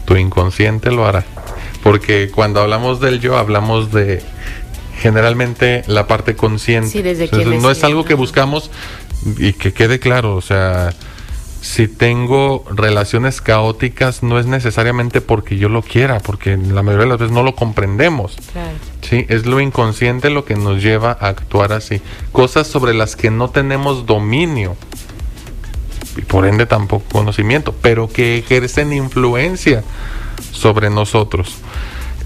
[0.06, 1.26] tu inconsciente lo hará.
[1.84, 4.22] Porque cuando hablamos del yo, hablamos de
[5.00, 6.90] generalmente la parte consciente.
[6.90, 8.72] Sí, desde no es algo que buscamos
[9.38, 10.90] y que quede claro, o sea,
[11.68, 17.10] si tengo relaciones caóticas no es necesariamente porque yo lo quiera, porque la mayoría de
[17.10, 18.38] las veces no lo comprendemos.
[19.02, 22.02] Sí, es lo inconsciente lo que nos lleva a actuar así.
[22.32, 24.78] Cosas sobre las que no tenemos dominio
[26.16, 29.84] y por ende tampoco conocimiento, pero que ejercen influencia
[30.54, 31.58] sobre nosotros.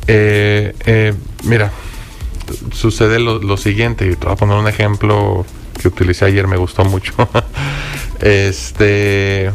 [0.06, 1.72] Eh, eh, mira,
[2.74, 5.48] sucede lo, lo siguiente, y te voy a poner un ejemplo
[5.82, 7.14] que utilicé ayer, me gustó mucho.
[8.22, 9.52] este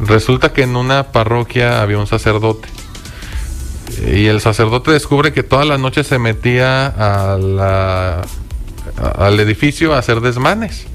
[0.00, 2.68] resulta que en una parroquia había un sacerdote
[4.06, 8.22] y el sacerdote descubre que todas las noches se metía a la,
[9.16, 10.86] al edificio a hacer desmanes.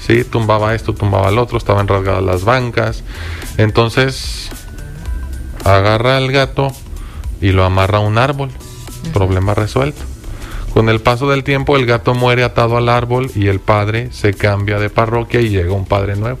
[0.00, 3.02] Sí, tumbaba esto, tumbaba el otro, estaban rasgadas las bancas.
[3.56, 4.50] Entonces
[5.64, 6.72] agarra al gato
[7.40, 8.50] y lo amarra a un árbol.
[9.12, 10.13] Problema resuelto.
[10.74, 14.34] Con el paso del tiempo el gato muere atado al árbol y el padre se
[14.34, 16.40] cambia de parroquia y llega un padre nuevo.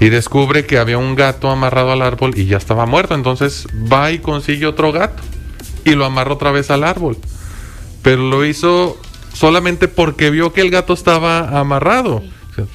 [0.00, 3.14] Y descubre que había un gato amarrado al árbol y ya estaba muerto.
[3.14, 5.22] Entonces va y consigue otro gato
[5.84, 7.18] y lo amarra otra vez al árbol.
[8.00, 8.96] Pero lo hizo
[9.34, 12.22] solamente porque vio que el gato estaba amarrado.
[12.54, 12.68] Pues,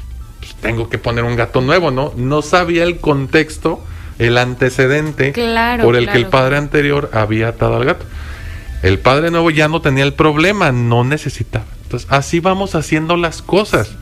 [0.62, 2.14] tengo que poner un gato nuevo, ¿no?
[2.16, 3.84] No sabía el contexto,
[4.20, 5.34] el antecedente
[5.82, 8.06] por el que el padre anterior había atado al gato.
[8.84, 11.66] El padre nuevo ya no tenía el problema, no necesitaba.
[11.84, 13.96] Entonces, así vamos haciendo las cosas.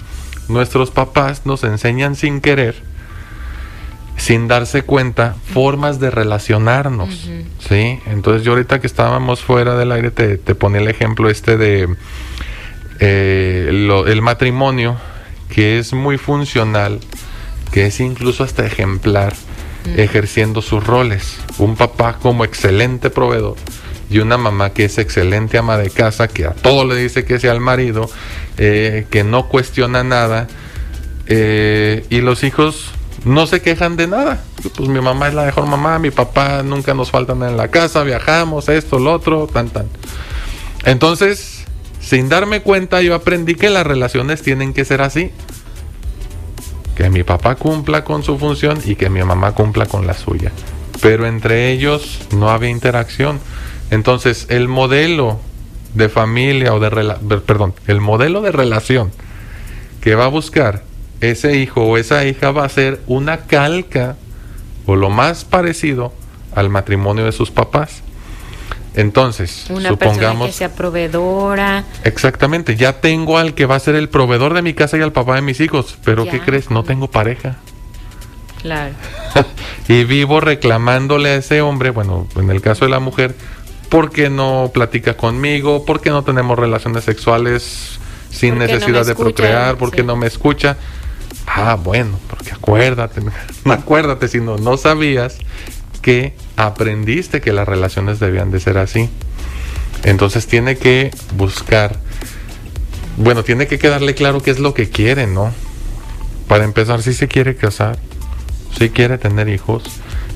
[0.49, 2.75] Nuestros papás nos enseñan sin querer,
[4.17, 7.29] sin darse cuenta, formas de relacionarnos.
[7.59, 7.99] ¿sí?
[8.07, 11.95] Entonces, yo ahorita que estábamos fuera del aire, te, te ponía el ejemplo este de
[12.99, 14.97] eh, el matrimonio,
[15.49, 16.99] que es muy funcional,
[17.71, 19.33] que es incluso hasta ejemplar,
[19.95, 21.37] ejerciendo sus roles.
[21.59, 23.57] Un papá como excelente proveedor
[24.11, 27.39] y una mamá que es excelente ama de casa, que a todo le dice que
[27.39, 28.09] sea al marido,
[28.57, 30.47] eh, que no cuestiona nada,
[31.27, 32.91] eh, y los hijos
[33.23, 34.43] no se quejan de nada.
[34.75, 38.03] Pues mi mamá es la mejor mamá, mi papá nunca nos faltan en la casa,
[38.03, 39.87] viajamos, esto, lo otro, tan, tan.
[40.83, 41.63] Entonces,
[42.01, 45.31] sin darme cuenta, yo aprendí que las relaciones tienen que ser así.
[46.97, 50.51] Que mi papá cumpla con su función y que mi mamá cumpla con la suya.
[51.01, 53.39] Pero entre ellos no había interacción.
[53.91, 55.39] Entonces, el modelo
[55.93, 56.89] de familia o de
[57.45, 59.11] perdón, el modelo de relación
[59.99, 60.83] que va a buscar
[61.19, 64.15] ese hijo o esa hija va a ser una calca
[64.85, 66.13] o lo más parecido
[66.55, 68.01] al matrimonio de sus papás.
[68.93, 71.85] Entonces, una supongamos que sea proveedora.
[72.03, 75.13] Exactamente, ya tengo al que va a ser el proveedor de mi casa y al
[75.13, 76.71] papá de mis hijos, pero ¿qué crees?
[76.71, 77.57] No tengo pareja.
[78.61, 78.93] Claro.
[79.87, 83.33] y vivo reclamándole a ese hombre, bueno, en el caso de la mujer,
[83.91, 85.83] ¿Por qué no platica conmigo?
[85.83, 87.99] ¿Por qué no tenemos relaciones sexuales
[88.29, 89.75] sin necesidad de procrear?
[89.75, 90.77] ¿Por qué no me escucha?
[91.45, 93.19] Ah, bueno, porque acuérdate,
[93.65, 95.39] acuérdate si no, no sabías
[96.01, 99.09] que aprendiste que las relaciones debían de ser así.
[100.03, 101.97] Entonces tiene que buscar,
[103.17, 105.51] bueno, tiene que quedarle claro qué es lo que quiere, ¿no?
[106.47, 107.99] Para empezar, si se quiere casar,
[108.79, 109.83] si quiere tener hijos,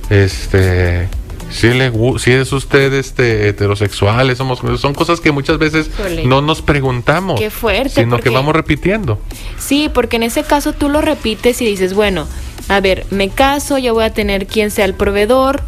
[0.10, 1.08] este,
[1.50, 5.90] si, le, si es usted este, heterosexual, somos, son cosas que muchas veces
[6.26, 7.40] no nos preguntamos.
[7.40, 8.02] Qué fuerte.
[8.02, 9.20] Sino que vamos repitiendo.
[9.58, 12.28] Sí, porque en ese caso tú lo repites y dices, bueno,
[12.68, 15.62] a ver, me caso, ya voy a tener quien sea el proveedor,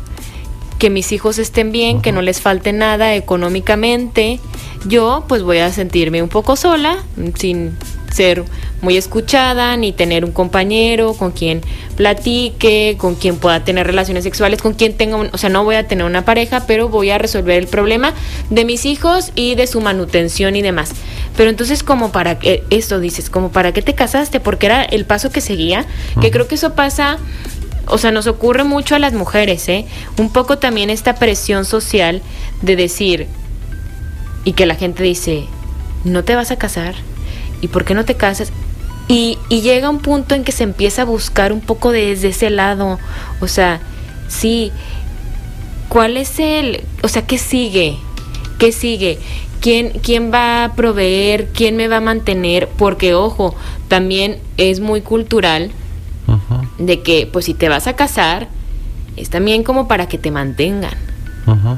[0.79, 4.39] que mis hijos estén bien, que no les falte nada económicamente.
[4.85, 6.97] Yo pues voy a sentirme un poco sola,
[7.35, 7.77] sin
[8.17, 8.43] ser
[8.81, 11.61] muy escuchada, ni tener un compañero con quien
[11.95, 15.87] platique, con quien pueda tener relaciones sexuales, con quien tenga, o sea, no voy a
[15.87, 18.13] tener una pareja, pero voy a resolver el problema
[18.49, 20.91] de mis hijos y de su manutención y demás.
[21.35, 25.05] Pero entonces, como para que, esto dices, como para qué te casaste, porque era el
[25.05, 25.85] paso que seguía,
[26.19, 27.19] que creo que eso pasa
[27.89, 29.85] o sea, nos ocurre mucho a las mujeres, ¿eh?
[30.17, 32.21] Un poco también esta presión social
[32.61, 33.27] de decir,
[34.43, 35.45] y que la gente dice,
[36.03, 36.95] no te vas a casar,
[37.61, 38.51] ¿y por qué no te casas?
[39.07, 42.49] Y, y llega un punto en que se empieza a buscar un poco desde ese
[42.49, 42.99] lado.
[43.39, 43.79] O sea,
[44.27, 44.71] sí,
[45.87, 47.97] ¿cuál es el, o sea, qué sigue?
[48.57, 49.19] ¿Qué sigue?
[49.61, 51.49] ¿Quién, ¿Quién va a proveer?
[51.53, 52.67] ¿Quién me va a mantener?
[52.77, 53.55] Porque, ojo,
[53.87, 55.71] también es muy cultural
[56.77, 58.49] de que, pues si te vas a casar,
[59.15, 60.93] es también como para que te mantengan.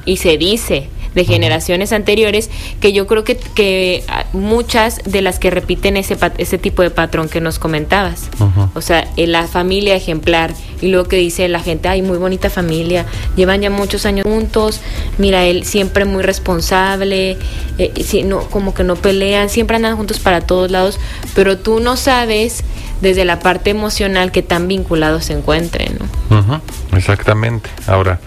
[0.06, 2.49] Y se dice, de generaciones anteriores,
[2.80, 6.89] que yo creo que, que ah, muchas de las que repiten ese, ese tipo de
[6.89, 8.30] patrón que nos comentabas.
[8.74, 10.53] O sea, en la familia ejemplar.
[10.82, 13.05] Y luego que dice la gente, ay, muy bonita familia,
[13.36, 14.80] llevan ya muchos años juntos,
[15.18, 17.38] mira, él siempre muy responsable,
[17.78, 20.97] eh, si, no, como que no pelean, siempre andan juntos para todos lados,
[21.36, 22.64] pero tú no sabes
[23.02, 25.97] desde la parte emocional que tan vinculados se encuentren.
[26.30, 26.62] ¿no?
[26.95, 27.70] exactamente.
[27.88, 28.20] Ahora,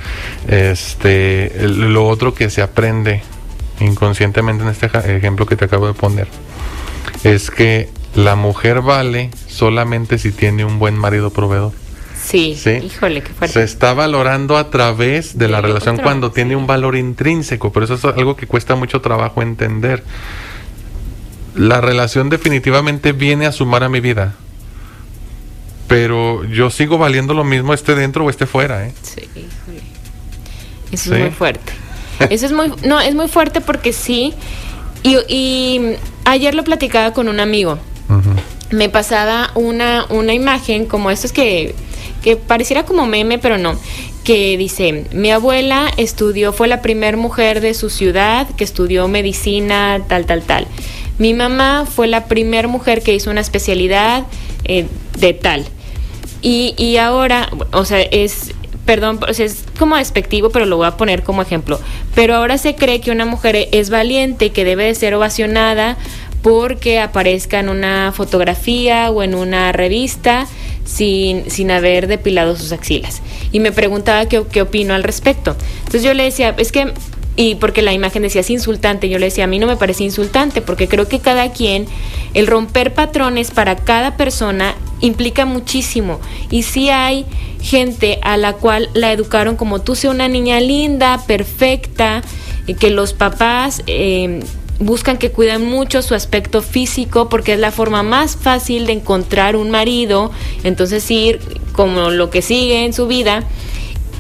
[0.49, 3.23] este, lo otro que se aprende
[3.81, 6.29] inconscientemente en este ejemplo que te acabo de poner
[7.25, 11.73] es que la mujer vale solamente si tiene un buen marido proveedor.
[12.23, 13.55] Sí, híjole, qué fuerte.
[13.55, 17.95] Se está valorando a través de la relación cuando tiene un valor intrínseco, pero eso
[17.95, 20.05] es algo que cuesta mucho trabajo entender.
[21.55, 24.37] La relación definitivamente viene a sumar a mi vida,
[25.93, 28.95] pero yo sigo valiendo lo mismo esté dentro o esté fuera, ¿eh?
[29.03, 29.29] Sí,
[30.91, 31.71] Eso es muy fuerte.
[32.31, 34.33] Eso es muy, no, es muy fuerte porque sí.
[35.05, 35.81] Y,
[36.25, 37.79] ayer lo platicaba con un amigo.
[38.71, 41.75] Me pasaba una, una imagen como estos que,
[42.23, 43.79] que pareciera como meme, pero no.
[44.25, 50.01] Que dice, mi abuela estudió, fue la primera mujer de su ciudad que estudió medicina,
[50.09, 50.67] tal, tal, tal.
[51.19, 54.25] Mi mamá fue la primera mujer que hizo una especialidad
[54.65, 54.87] eh,
[55.19, 55.67] de tal.
[56.43, 58.53] Y, y ahora, o sea, es,
[58.85, 61.81] perdón, es como despectivo, pero lo voy a poner como ejemplo.
[62.15, 65.97] Pero ahora se cree que una mujer es valiente y que debe de ser ovacionada
[66.43, 70.49] porque aparezca en una fotografía o en una revista
[70.85, 73.23] sin, sin haber depilado sus axilas.
[73.53, 75.57] Y me preguntaba qué, qué opino al respecto.
[75.79, 76.93] Entonces yo le decía, es que
[77.35, 80.05] y porque la imagen decía es insultante, yo le decía, a mí no me parece
[80.05, 81.87] insultante, porque creo que cada quien,
[82.35, 86.19] el romper patrones para cada persona implica muchísimo.
[86.51, 87.27] Y si hay
[87.61, 92.23] gente a la cual la educaron como tú sea una niña linda, perfecta,
[92.67, 94.41] y que los papás eh,
[94.79, 99.57] buscan que cuiden mucho su aspecto físico porque es la forma más fácil de encontrar
[99.57, 100.31] un marido,
[100.65, 101.41] entonces ir
[101.73, 103.45] como lo que sigue en su vida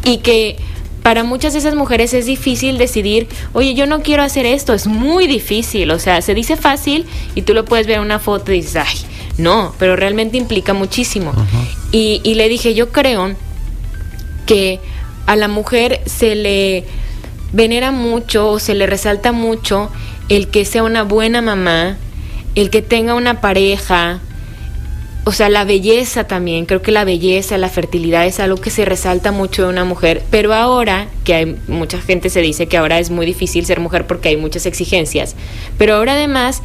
[0.04, 0.56] y que
[1.02, 4.86] para muchas de esas mujeres es difícil decidir, oye, yo no quiero hacer esto, es
[4.86, 8.52] muy difícil, o sea, se dice fácil y tú lo puedes ver en una foto
[8.52, 8.98] y dices, ay,
[9.38, 11.32] no, pero realmente implica muchísimo.
[11.90, 13.34] y, y le dije, yo creo
[14.46, 14.80] que
[15.26, 16.84] a la mujer se le
[17.52, 19.90] venera mucho o se le resalta mucho
[20.28, 21.96] el que sea una buena mamá,
[22.54, 24.20] el que tenga una pareja,
[25.24, 28.84] o sea, la belleza también, creo que la belleza, la fertilidad es algo que se
[28.84, 32.98] resalta mucho de una mujer, pero ahora, que hay mucha gente se dice que ahora
[32.98, 35.36] es muy difícil ser mujer porque hay muchas exigencias,
[35.78, 36.62] pero ahora además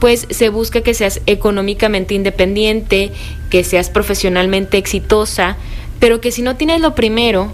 [0.00, 3.12] pues se busca que seas económicamente independiente,
[3.50, 5.56] que seas profesionalmente exitosa,
[6.00, 7.50] pero que si no tienes lo primero,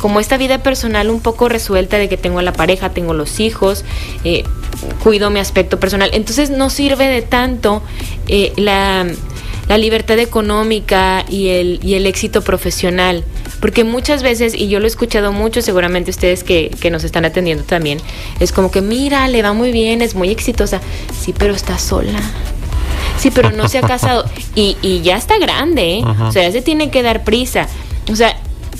[0.00, 3.84] como esta vida personal un poco resuelta de que tengo la pareja, tengo los hijos,
[4.24, 4.42] eh,
[5.02, 7.82] cuido mi aspecto personal, entonces no sirve de tanto
[8.26, 9.06] eh, la
[9.72, 13.24] la libertad económica y el, y el éxito profesional.
[13.58, 17.24] Porque muchas veces, y yo lo he escuchado mucho, seguramente ustedes que, que, nos están
[17.24, 17.98] atendiendo también,
[18.38, 20.82] es como que, mira, le va muy bien, es muy exitosa.
[21.18, 22.20] Sí, pero está sola.
[23.16, 24.26] Sí, pero no se ha casado.
[24.54, 26.04] Y, y ya está grande, ¿eh?
[26.04, 27.66] O sea, ya se tiene que dar prisa.
[28.10, 28.36] O sea,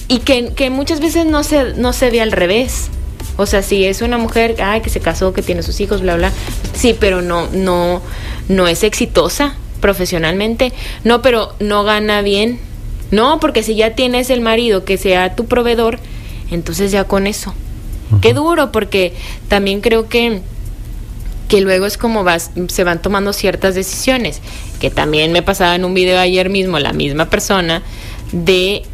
[0.08, 2.90] y que, que muchas veces no se, no se ve al revés.
[3.38, 6.16] O sea, si es una mujer, ay, que se casó, que tiene sus hijos, bla,
[6.16, 6.30] bla.
[6.74, 8.02] Sí, pero no, no,
[8.50, 10.72] no es exitosa profesionalmente.
[11.04, 12.58] No, pero no gana bien.
[13.10, 15.98] No, porque si ya tienes el marido que sea tu proveedor,
[16.50, 17.52] entonces ya con eso.
[18.22, 19.12] Qué duro, porque
[19.48, 20.40] también creo que
[21.48, 24.40] que luego es como vas, se van tomando ciertas decisiones,
[24.80, 27.82] que también me pasaba en un video ayer mismo la misma persona
[28.32, 28.84] de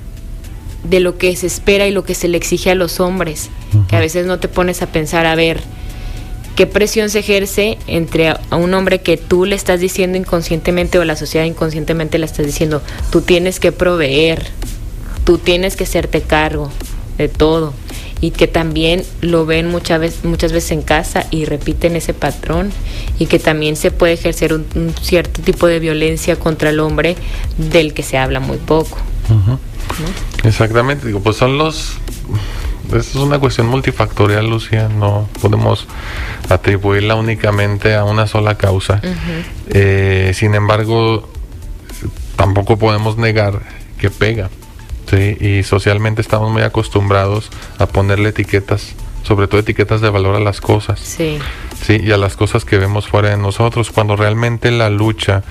[0.82, 3.50] de lo que se espera y lo que se le exige a los hombres,
[3.88, 5.60] que a veces no te pones a pensar a ver,
[6.58, 11.04] qué presión se ejerce entre a, un hombre que tú le estás diciendo inconscientemente o
[11.04, 12.82] la sociedad inconscientemente le estás diciendo,
[13.12, 14.44] tú tienes que proveer,
[15.22, 16.72] tú tienes que hacerte cargo
[17.16, 17.74] de todo.
[18.20, 22.72] Y que también lo ven muchas veces, muchas veces en casa y repiten ese patrón.
[23.20, 24.66] Y que también se puede ejercer un,
[25.00, 27.14] cierto tipo de violencia contra el hombre
[27.56, 28.98] del que se habla muy poco.
[30.42, 31.98] Exactamente, digo, pues son los
[32.92, 35.86] es una cuestión multifactorial, Lucia, no podemos
[36.48, 39.00] atribuirla únicamente a una sola causa.
[39.68, 41.28] Eh, sin embargo,
[42.36, 43.60] tampoco podemos negar
[43.98, 44.50] que pega.
[45.10, 45.36] ¿sí?
[45.40, 50.60] Y socialmente estamos muy acostumbrados a ponerle etiquetas, sobre todo etiquetas de valor a las
[50.60, 51.00] cosas.
[51.00, 51.38] Sí.
[51.82, 55.42] Sí, y a las cosas que vemos fuera de nosotros, cuando realmente la lucha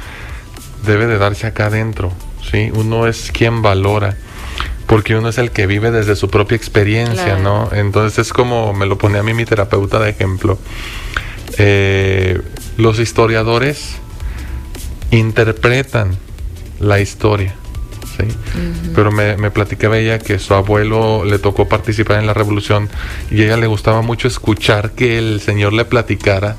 [0.86, 2.12] debe de darse acá adentro.
[2.50, 2.72] ¿sí?
[2.74, 4.18] Uno es quien valora
[4.88, 7.44] porque uno es el que vive desde su propia experiencia, Claro.
[7.44, 7.70] ¿no?
[7.74, 10.58] Entonces es como me lo ponía a mí mi terapeuta de ejemplo.
[11.58, 12.42] Eh,
[12.78, 13.98] los historiadores
[15.12, 16.18] interpretan
[16.80, 17.56] la historia,
[18.18, 18.28] ¿sí?
[18.94, 22.90] Pero me, me platicaba ella que su abuelo le tocó participar en la revolución
[23.32, 26.56] y a ella le gustaba mucho escuchar que el señor le platicara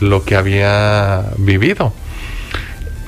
[0.00, 1.92] lo que había vivido.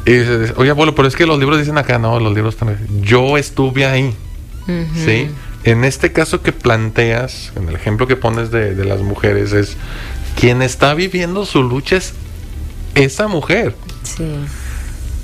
[0.05, 2.79] Y dice, oye abuelo, pero es que los libros dicen acá, no, los libros también.
[3.03, 4.15] Yo estuve ahí.
[4.95, 5.29] ¿Sí?
[5.65, 9.77] En este caso que planteas, en el ejemplo que pones de, de las mujeres, es
[10.39, 12.15] quien está viviendo su lucha es
[12.95, 13.75] esa mujer.
[14.03, 14.25] Sí.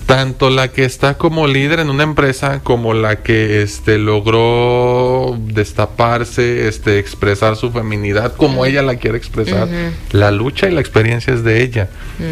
[0.06, 6.68] Tanto la que está como líder en una empresa, como la que este, logró destaparse,
[6.68, 9.68] este, expresar su feminidad como ella la quiere expresar.
[10.10, 11.88] La lucha y la experiencia es de ella.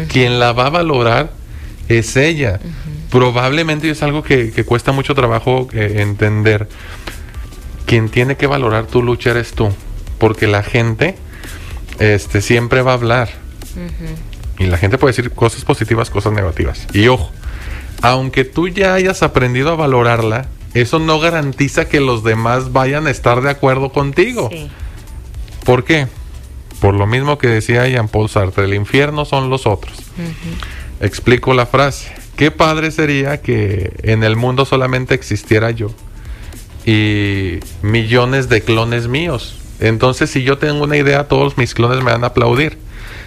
[0.09, 1.31] Quien la va a valorar
[1.87, 2.59] es ella.
[3.09, 6.67] Probablemente es algo que, que cuesta mucho trabajo eh, entender.
[7.85, 9.69] Quien tiene que valorar tu lucha eres tú.
[10.17, 11.15] Porque la gente
[11.99, 13.29] este, siempre va a hablar.
[14.59, 16.87] Y la gente puede decir cosas positivas, cosas negativas.
[16.93, 17.31] Y ojo,
[18.01, 23.11] aunque tú ya hayas aprendido a valorarla, eso no garantiza que los demás vayan a
[23.11, 24.49] estar de acuerdo contigo.
[24.51, 24.69] Sí.
[25.65, 26.07] ¿Por qué?
[26.79, 29.97] Por lo mismo que decía Jean-Paul Sartre, el infierno son los otros.
[30.99, 32.11] Explico la frase.
[32.35, 35.91] Qué padre sería que en el mundo solamente existiera yo
[36.85, 39.57] y millones de clones míos.
[39.79, 42.77] Entonces, si yo tengo una idea, todos mis clones me van a aplaudir.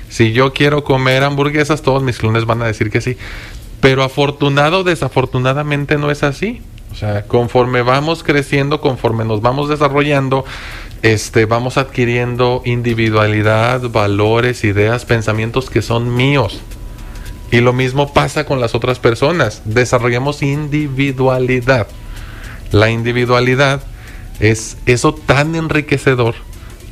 [0.08, 3.16] Si yo quiero comer hamburguesas, todos mis clones van a decir que sí.
[3.80, 6.62] Pero afortunado o desafortunadamente no es así.
[6.92, 10.44] O sea, conforme vamos creciendo, conforme nos vamos desarrollando,
[11.02, 16.60] este, vamos adquiriendo individualidad, valores, ideas, pensamientos que son míos.
[17.50, 19.62] Y lo mismo pasa con las otras personas.
[19.64, 21.88] Desarrollamos individualidad.
[22.74, 23.82] La individualidad
[24.40, 26.34] es eso tan enriquecedor,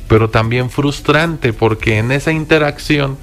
[0.07, 3.17] pero también frustrante, porque en esa interacción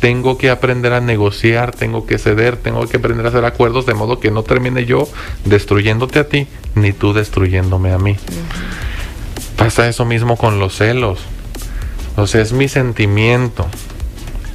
[0.00, 3.94] tengo que aprender a negociar, tengo que ceder, tengo que aprender a hacer acuerdos de
[3.94, 5.08] modo que no termine yo
[5.44, 8.16] destruyéndote a ti, ni tú destruyéndome a mí.
[9.56, 11.20] Pasa eso mismo con los celos.
[12.16, 13.68] O sea, es mi sentimiento.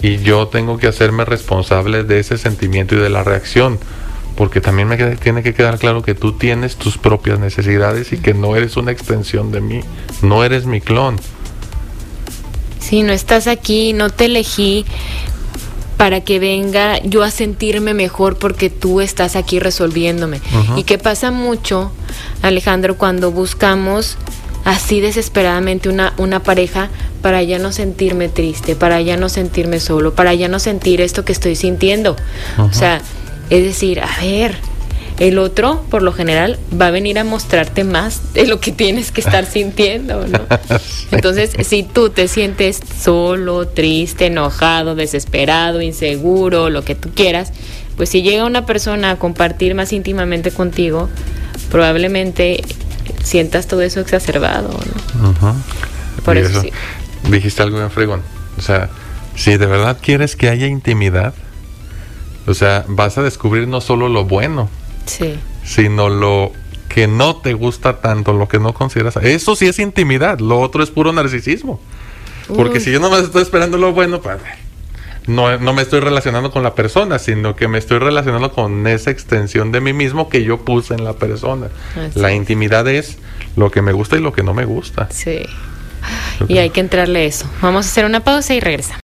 [0.02, 3.80] Y yo tengo que hacerme responsable de ese sentimiento y de la reacción.
[4.40, 8.18] Porque también me queda- tiene que quedar claro que tú tienes tus propias necesidades y
[8.18, 9.82] que no eres una extensión de mí.
[10.24, 11.20] No eres mi clon.
[12.80, 14.86] Sí, no estás aquí, no te elegí
[15.98, 20.40] para que venga yo a sentirme mejor porque tú estás aquí resolviéndome.
[20.78, 21.92] Y que pasa mucho,
[22.42, 24.18] Alejandro, cuando buscamos
[24.64, 26.90] así desesperadamente una, una pareja
[27.22, 31.26] para ya no sentirme triste, para ya no sentirme solo, para ya no sentir esto
[31.26, 32.16] que estoy sintiendo.
[32.58, 33.02] O sea,
[33.50, 34.56] es decir, a ver,
[35.20, 39.12] el otro, por lo general, va a venir a mostrarte más de lo que tienes
[39.12, 40.40] que estar sintiendo, ¿no?
[41.12, 47.52] Entonces, si tú te sientes solo, triste, enojado, desesperado, inseguro, lo que tú quieras,
[47.98, 51.10] pues si llega una persona a compartir más íntimamente contigo,
[51.70, 52.64] probablemente
[53.22, 54.70] sientas todo eso exacerbado,
[55.22, 55.56] ¿no?
[56.24, 56.72] Por eso sí.
[57.30, 58.22] Dijiste algo bien fregón.
[58.58, 58.90] O sea,
[59.36, 61.34] si de verdad quieres que haya intimidad,
[62.50, 64.70] o sea, vas a descubrir no solo lo bueno,
[65.06, 65.36] Sí.
[65.64, 66.52] sino lo
[66.90, 69.16] que no te gusta tanto, lo que no consideras.
[69.18, 71.80] Eso sí es intimidad, lo otro es puro narcisismo.
[72.48, 72.84] Porque Uy.
[72.84, 74.38] si yo nomás estoy esperando lo bueno, pues
[75.28, 79.12] no, no me estoy relacionando con la persona, sino que me estoy relacionando con esa
[79.12, 81.68] extensión de mí mismo que yo puse en la persona.
[81.96, 82.38] Así la es.
[82.38, 83.20] intimidad es
[83.56, 85.08] lo que me gusta y lo que no me gusta.
[85.12, 85.42] Sí.
[86.48, 87.46] Y hay que entrarle eso.
[87.62, 89.02] Vamos a hacer una pausa y regresamos.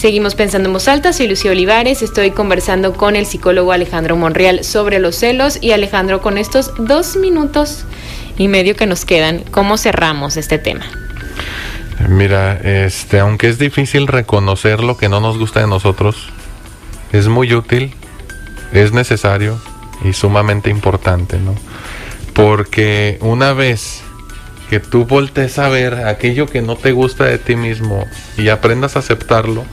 [0.00, 4.64] Seguimos pensando en voz alta, soy Lucía Olivares, estoy conversando con el psicólogo Alejandro Monreal
[4.64, 7.84] sobre los celos y Alejandro con estos dos minutos
[8.38, 10.86] y medio que nos quedan, ¿cómo cerramos este tema?
[12.08, 16.30] Mira, este, aunque es difícil reconocer lo que no nos gusta de nosotros,
[17.12, 17.92] es muy útil,
[18.72, 19.60] es necesario
[20.02, 21.54] y sumamente importante, ¿no?
[22.32, 24.02] Porque una vez
[24.70, 28.06] que tú voltees a ver aquello que no te gusta de ti mismo
[28.38, 29.64] y aprendas a aceptarlo,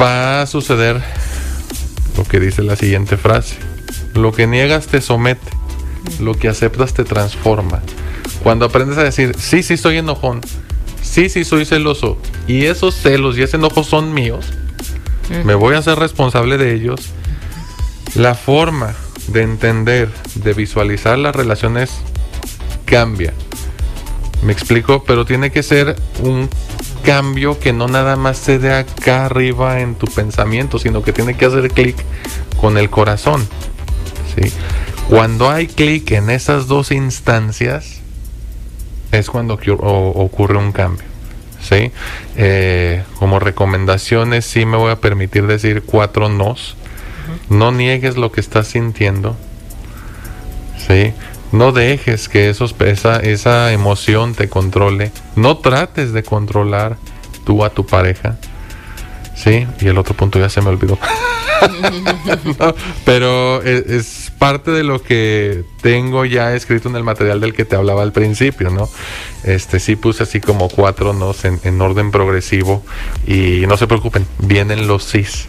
[0.00, 1.02] va a suceder
[2.16, 3.56] lo que dice la siguiente frase.
[4.14, 5.50] Lo que niegas te somete,
[6.18, 7.82] lo que aceptas te transforma.
[8.42, 10.40] Cuando aprendes a decir, sí, sí soy enojón,
[11.02, 12.16] sí, sí soy celoso,
[12.48, 14.46] y esos celos y ese enojo son míos,
[15.44, 17.12] me voy a hacer responsable de ellos.
[18.14, 18.94] La forma
[19.28, 22.00] de entender, de visualizar las relaciones
[22.86, 23.34] cambia.
[24.42, 26.48] Me explico, pero tiene que ser un
[27.04, 31.34] cambio que no nada más se dé acá arriba en tu pensamiento, sino que tiene
[31.34, 31.96] que hacer clic
[32.60, 33.46] con el corazón.
[34.34, 34.50] ¿sí?
[35.08, 38.00] Cuando hay clic en esas dos instancias,
[39.12, 41.06] es cuando ocurre un cambio.
[41.60, 41.92] ¿sí?
[42.36, 46.76] Eh, como recomendaciones, sí me voy a permitir decir cuatro nos.
[47.50, 49.36] No niegues lo que estás sintiendo.
[50.86, 51.12] ¿sí?
[51.56, 55.10] No dejes que esos, esa, esa emoción te controle.
[55.36, 56.98] No trates de controlar
[57.46, 58.36] tú a tu pareja.
[59.34, 60.98] Sí, y el otro punto ya se me olvidó.
[63.06, 67.64] pero es, es, parte de lo que tengo ya escrito en el material del que
[67.64, 68.90] te hablaba al principio, ¿no?
[69.42, 72.84] Este sí puse así como cuatro nos en, en orden progresivo
[73.26, 75.46] y no se preocupen, vienen los cis.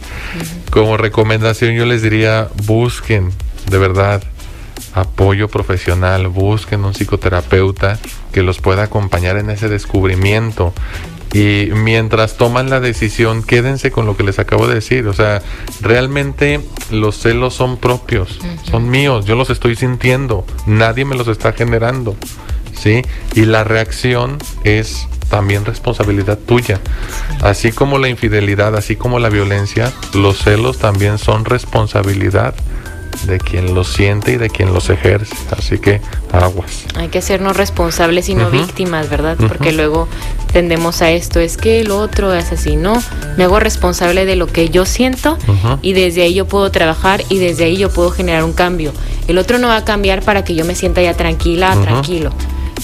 [0.70, 3.30] Como recomendación yo les diría, busquen
[3.70, 4.22] de verdad
[4.94, 7.98] apoyo profesional, busquen un psicoterapeuta
[8.32, 10.72] que los pueda acompañar en ese descubrimiento.
[11.32, 15.06] Y mientras toman la decisión, quédense con lo que les acabo de decir.
[15.08, 15.42] O sea,
[15.80, 16.60] realmente
[16.90, 18.38] los celos son propios,
[18.70, 22.16] son míos, yo los estoy sintiendo, nadie me los está generando.
[22.74, 23.02] ¿Sí?
[23.34, 26.80] Y la reacción es también responsabilidad tuya.
[27.42, 32.54] Así como la infidelidad, así como la violencia, los celos también son responsabilidad
[33.24, 35.34] de quien los siente y de quien los ejerce.
[35.56, 36.00] Así que
[36.32, 36.84] aguas.
[36.96, 39.36] Hay que hacernos responsables y no víctimas, ¿verdad?
[39.36, 40.08] Porque luego
[40.52, 43.02] tendemos a esto, es que el otro es así, ¿no?
[43.36, 45.36] Me hago responsable de lo que yo siento
[45.82, 48.92] y desde ahí yo puedo trabajar y desde ahí yo puedo generar un cambio.
[49.26, 52.32] El otro no va a cambiar para que yo me sienta ya tranquila, tranquilo.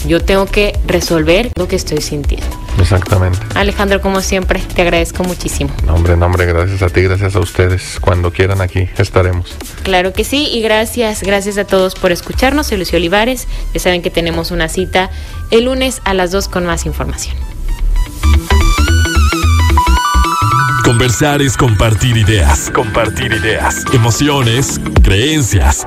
[0.07, 2.47] Yo tengo que resolver lo que estoy sintiendo.
[2.79, 3.39] Exactamente.
[3.55, 5.71] Alejandro, como siempre, te agradezco muchísimo.
[5.89, 7.99] Hombre, nombre, gracias a ti, gracias a ustedes.
[8.01, 9.55] Cuando quieran aquí estaremos.
[9.83, 12.67] Claro que sí, y gracias, gracias a todos por escucharnos.
[12.67, 13.47] Soy Lucio Olivares.
[13.73, 15.11] Ya saben que tenemos una cita
[15.51, 17.37] el lunes a las 2 con más información.
[20.85, 25.87] Conversar es compartir ideas, compartir ideas, emociones, creencias.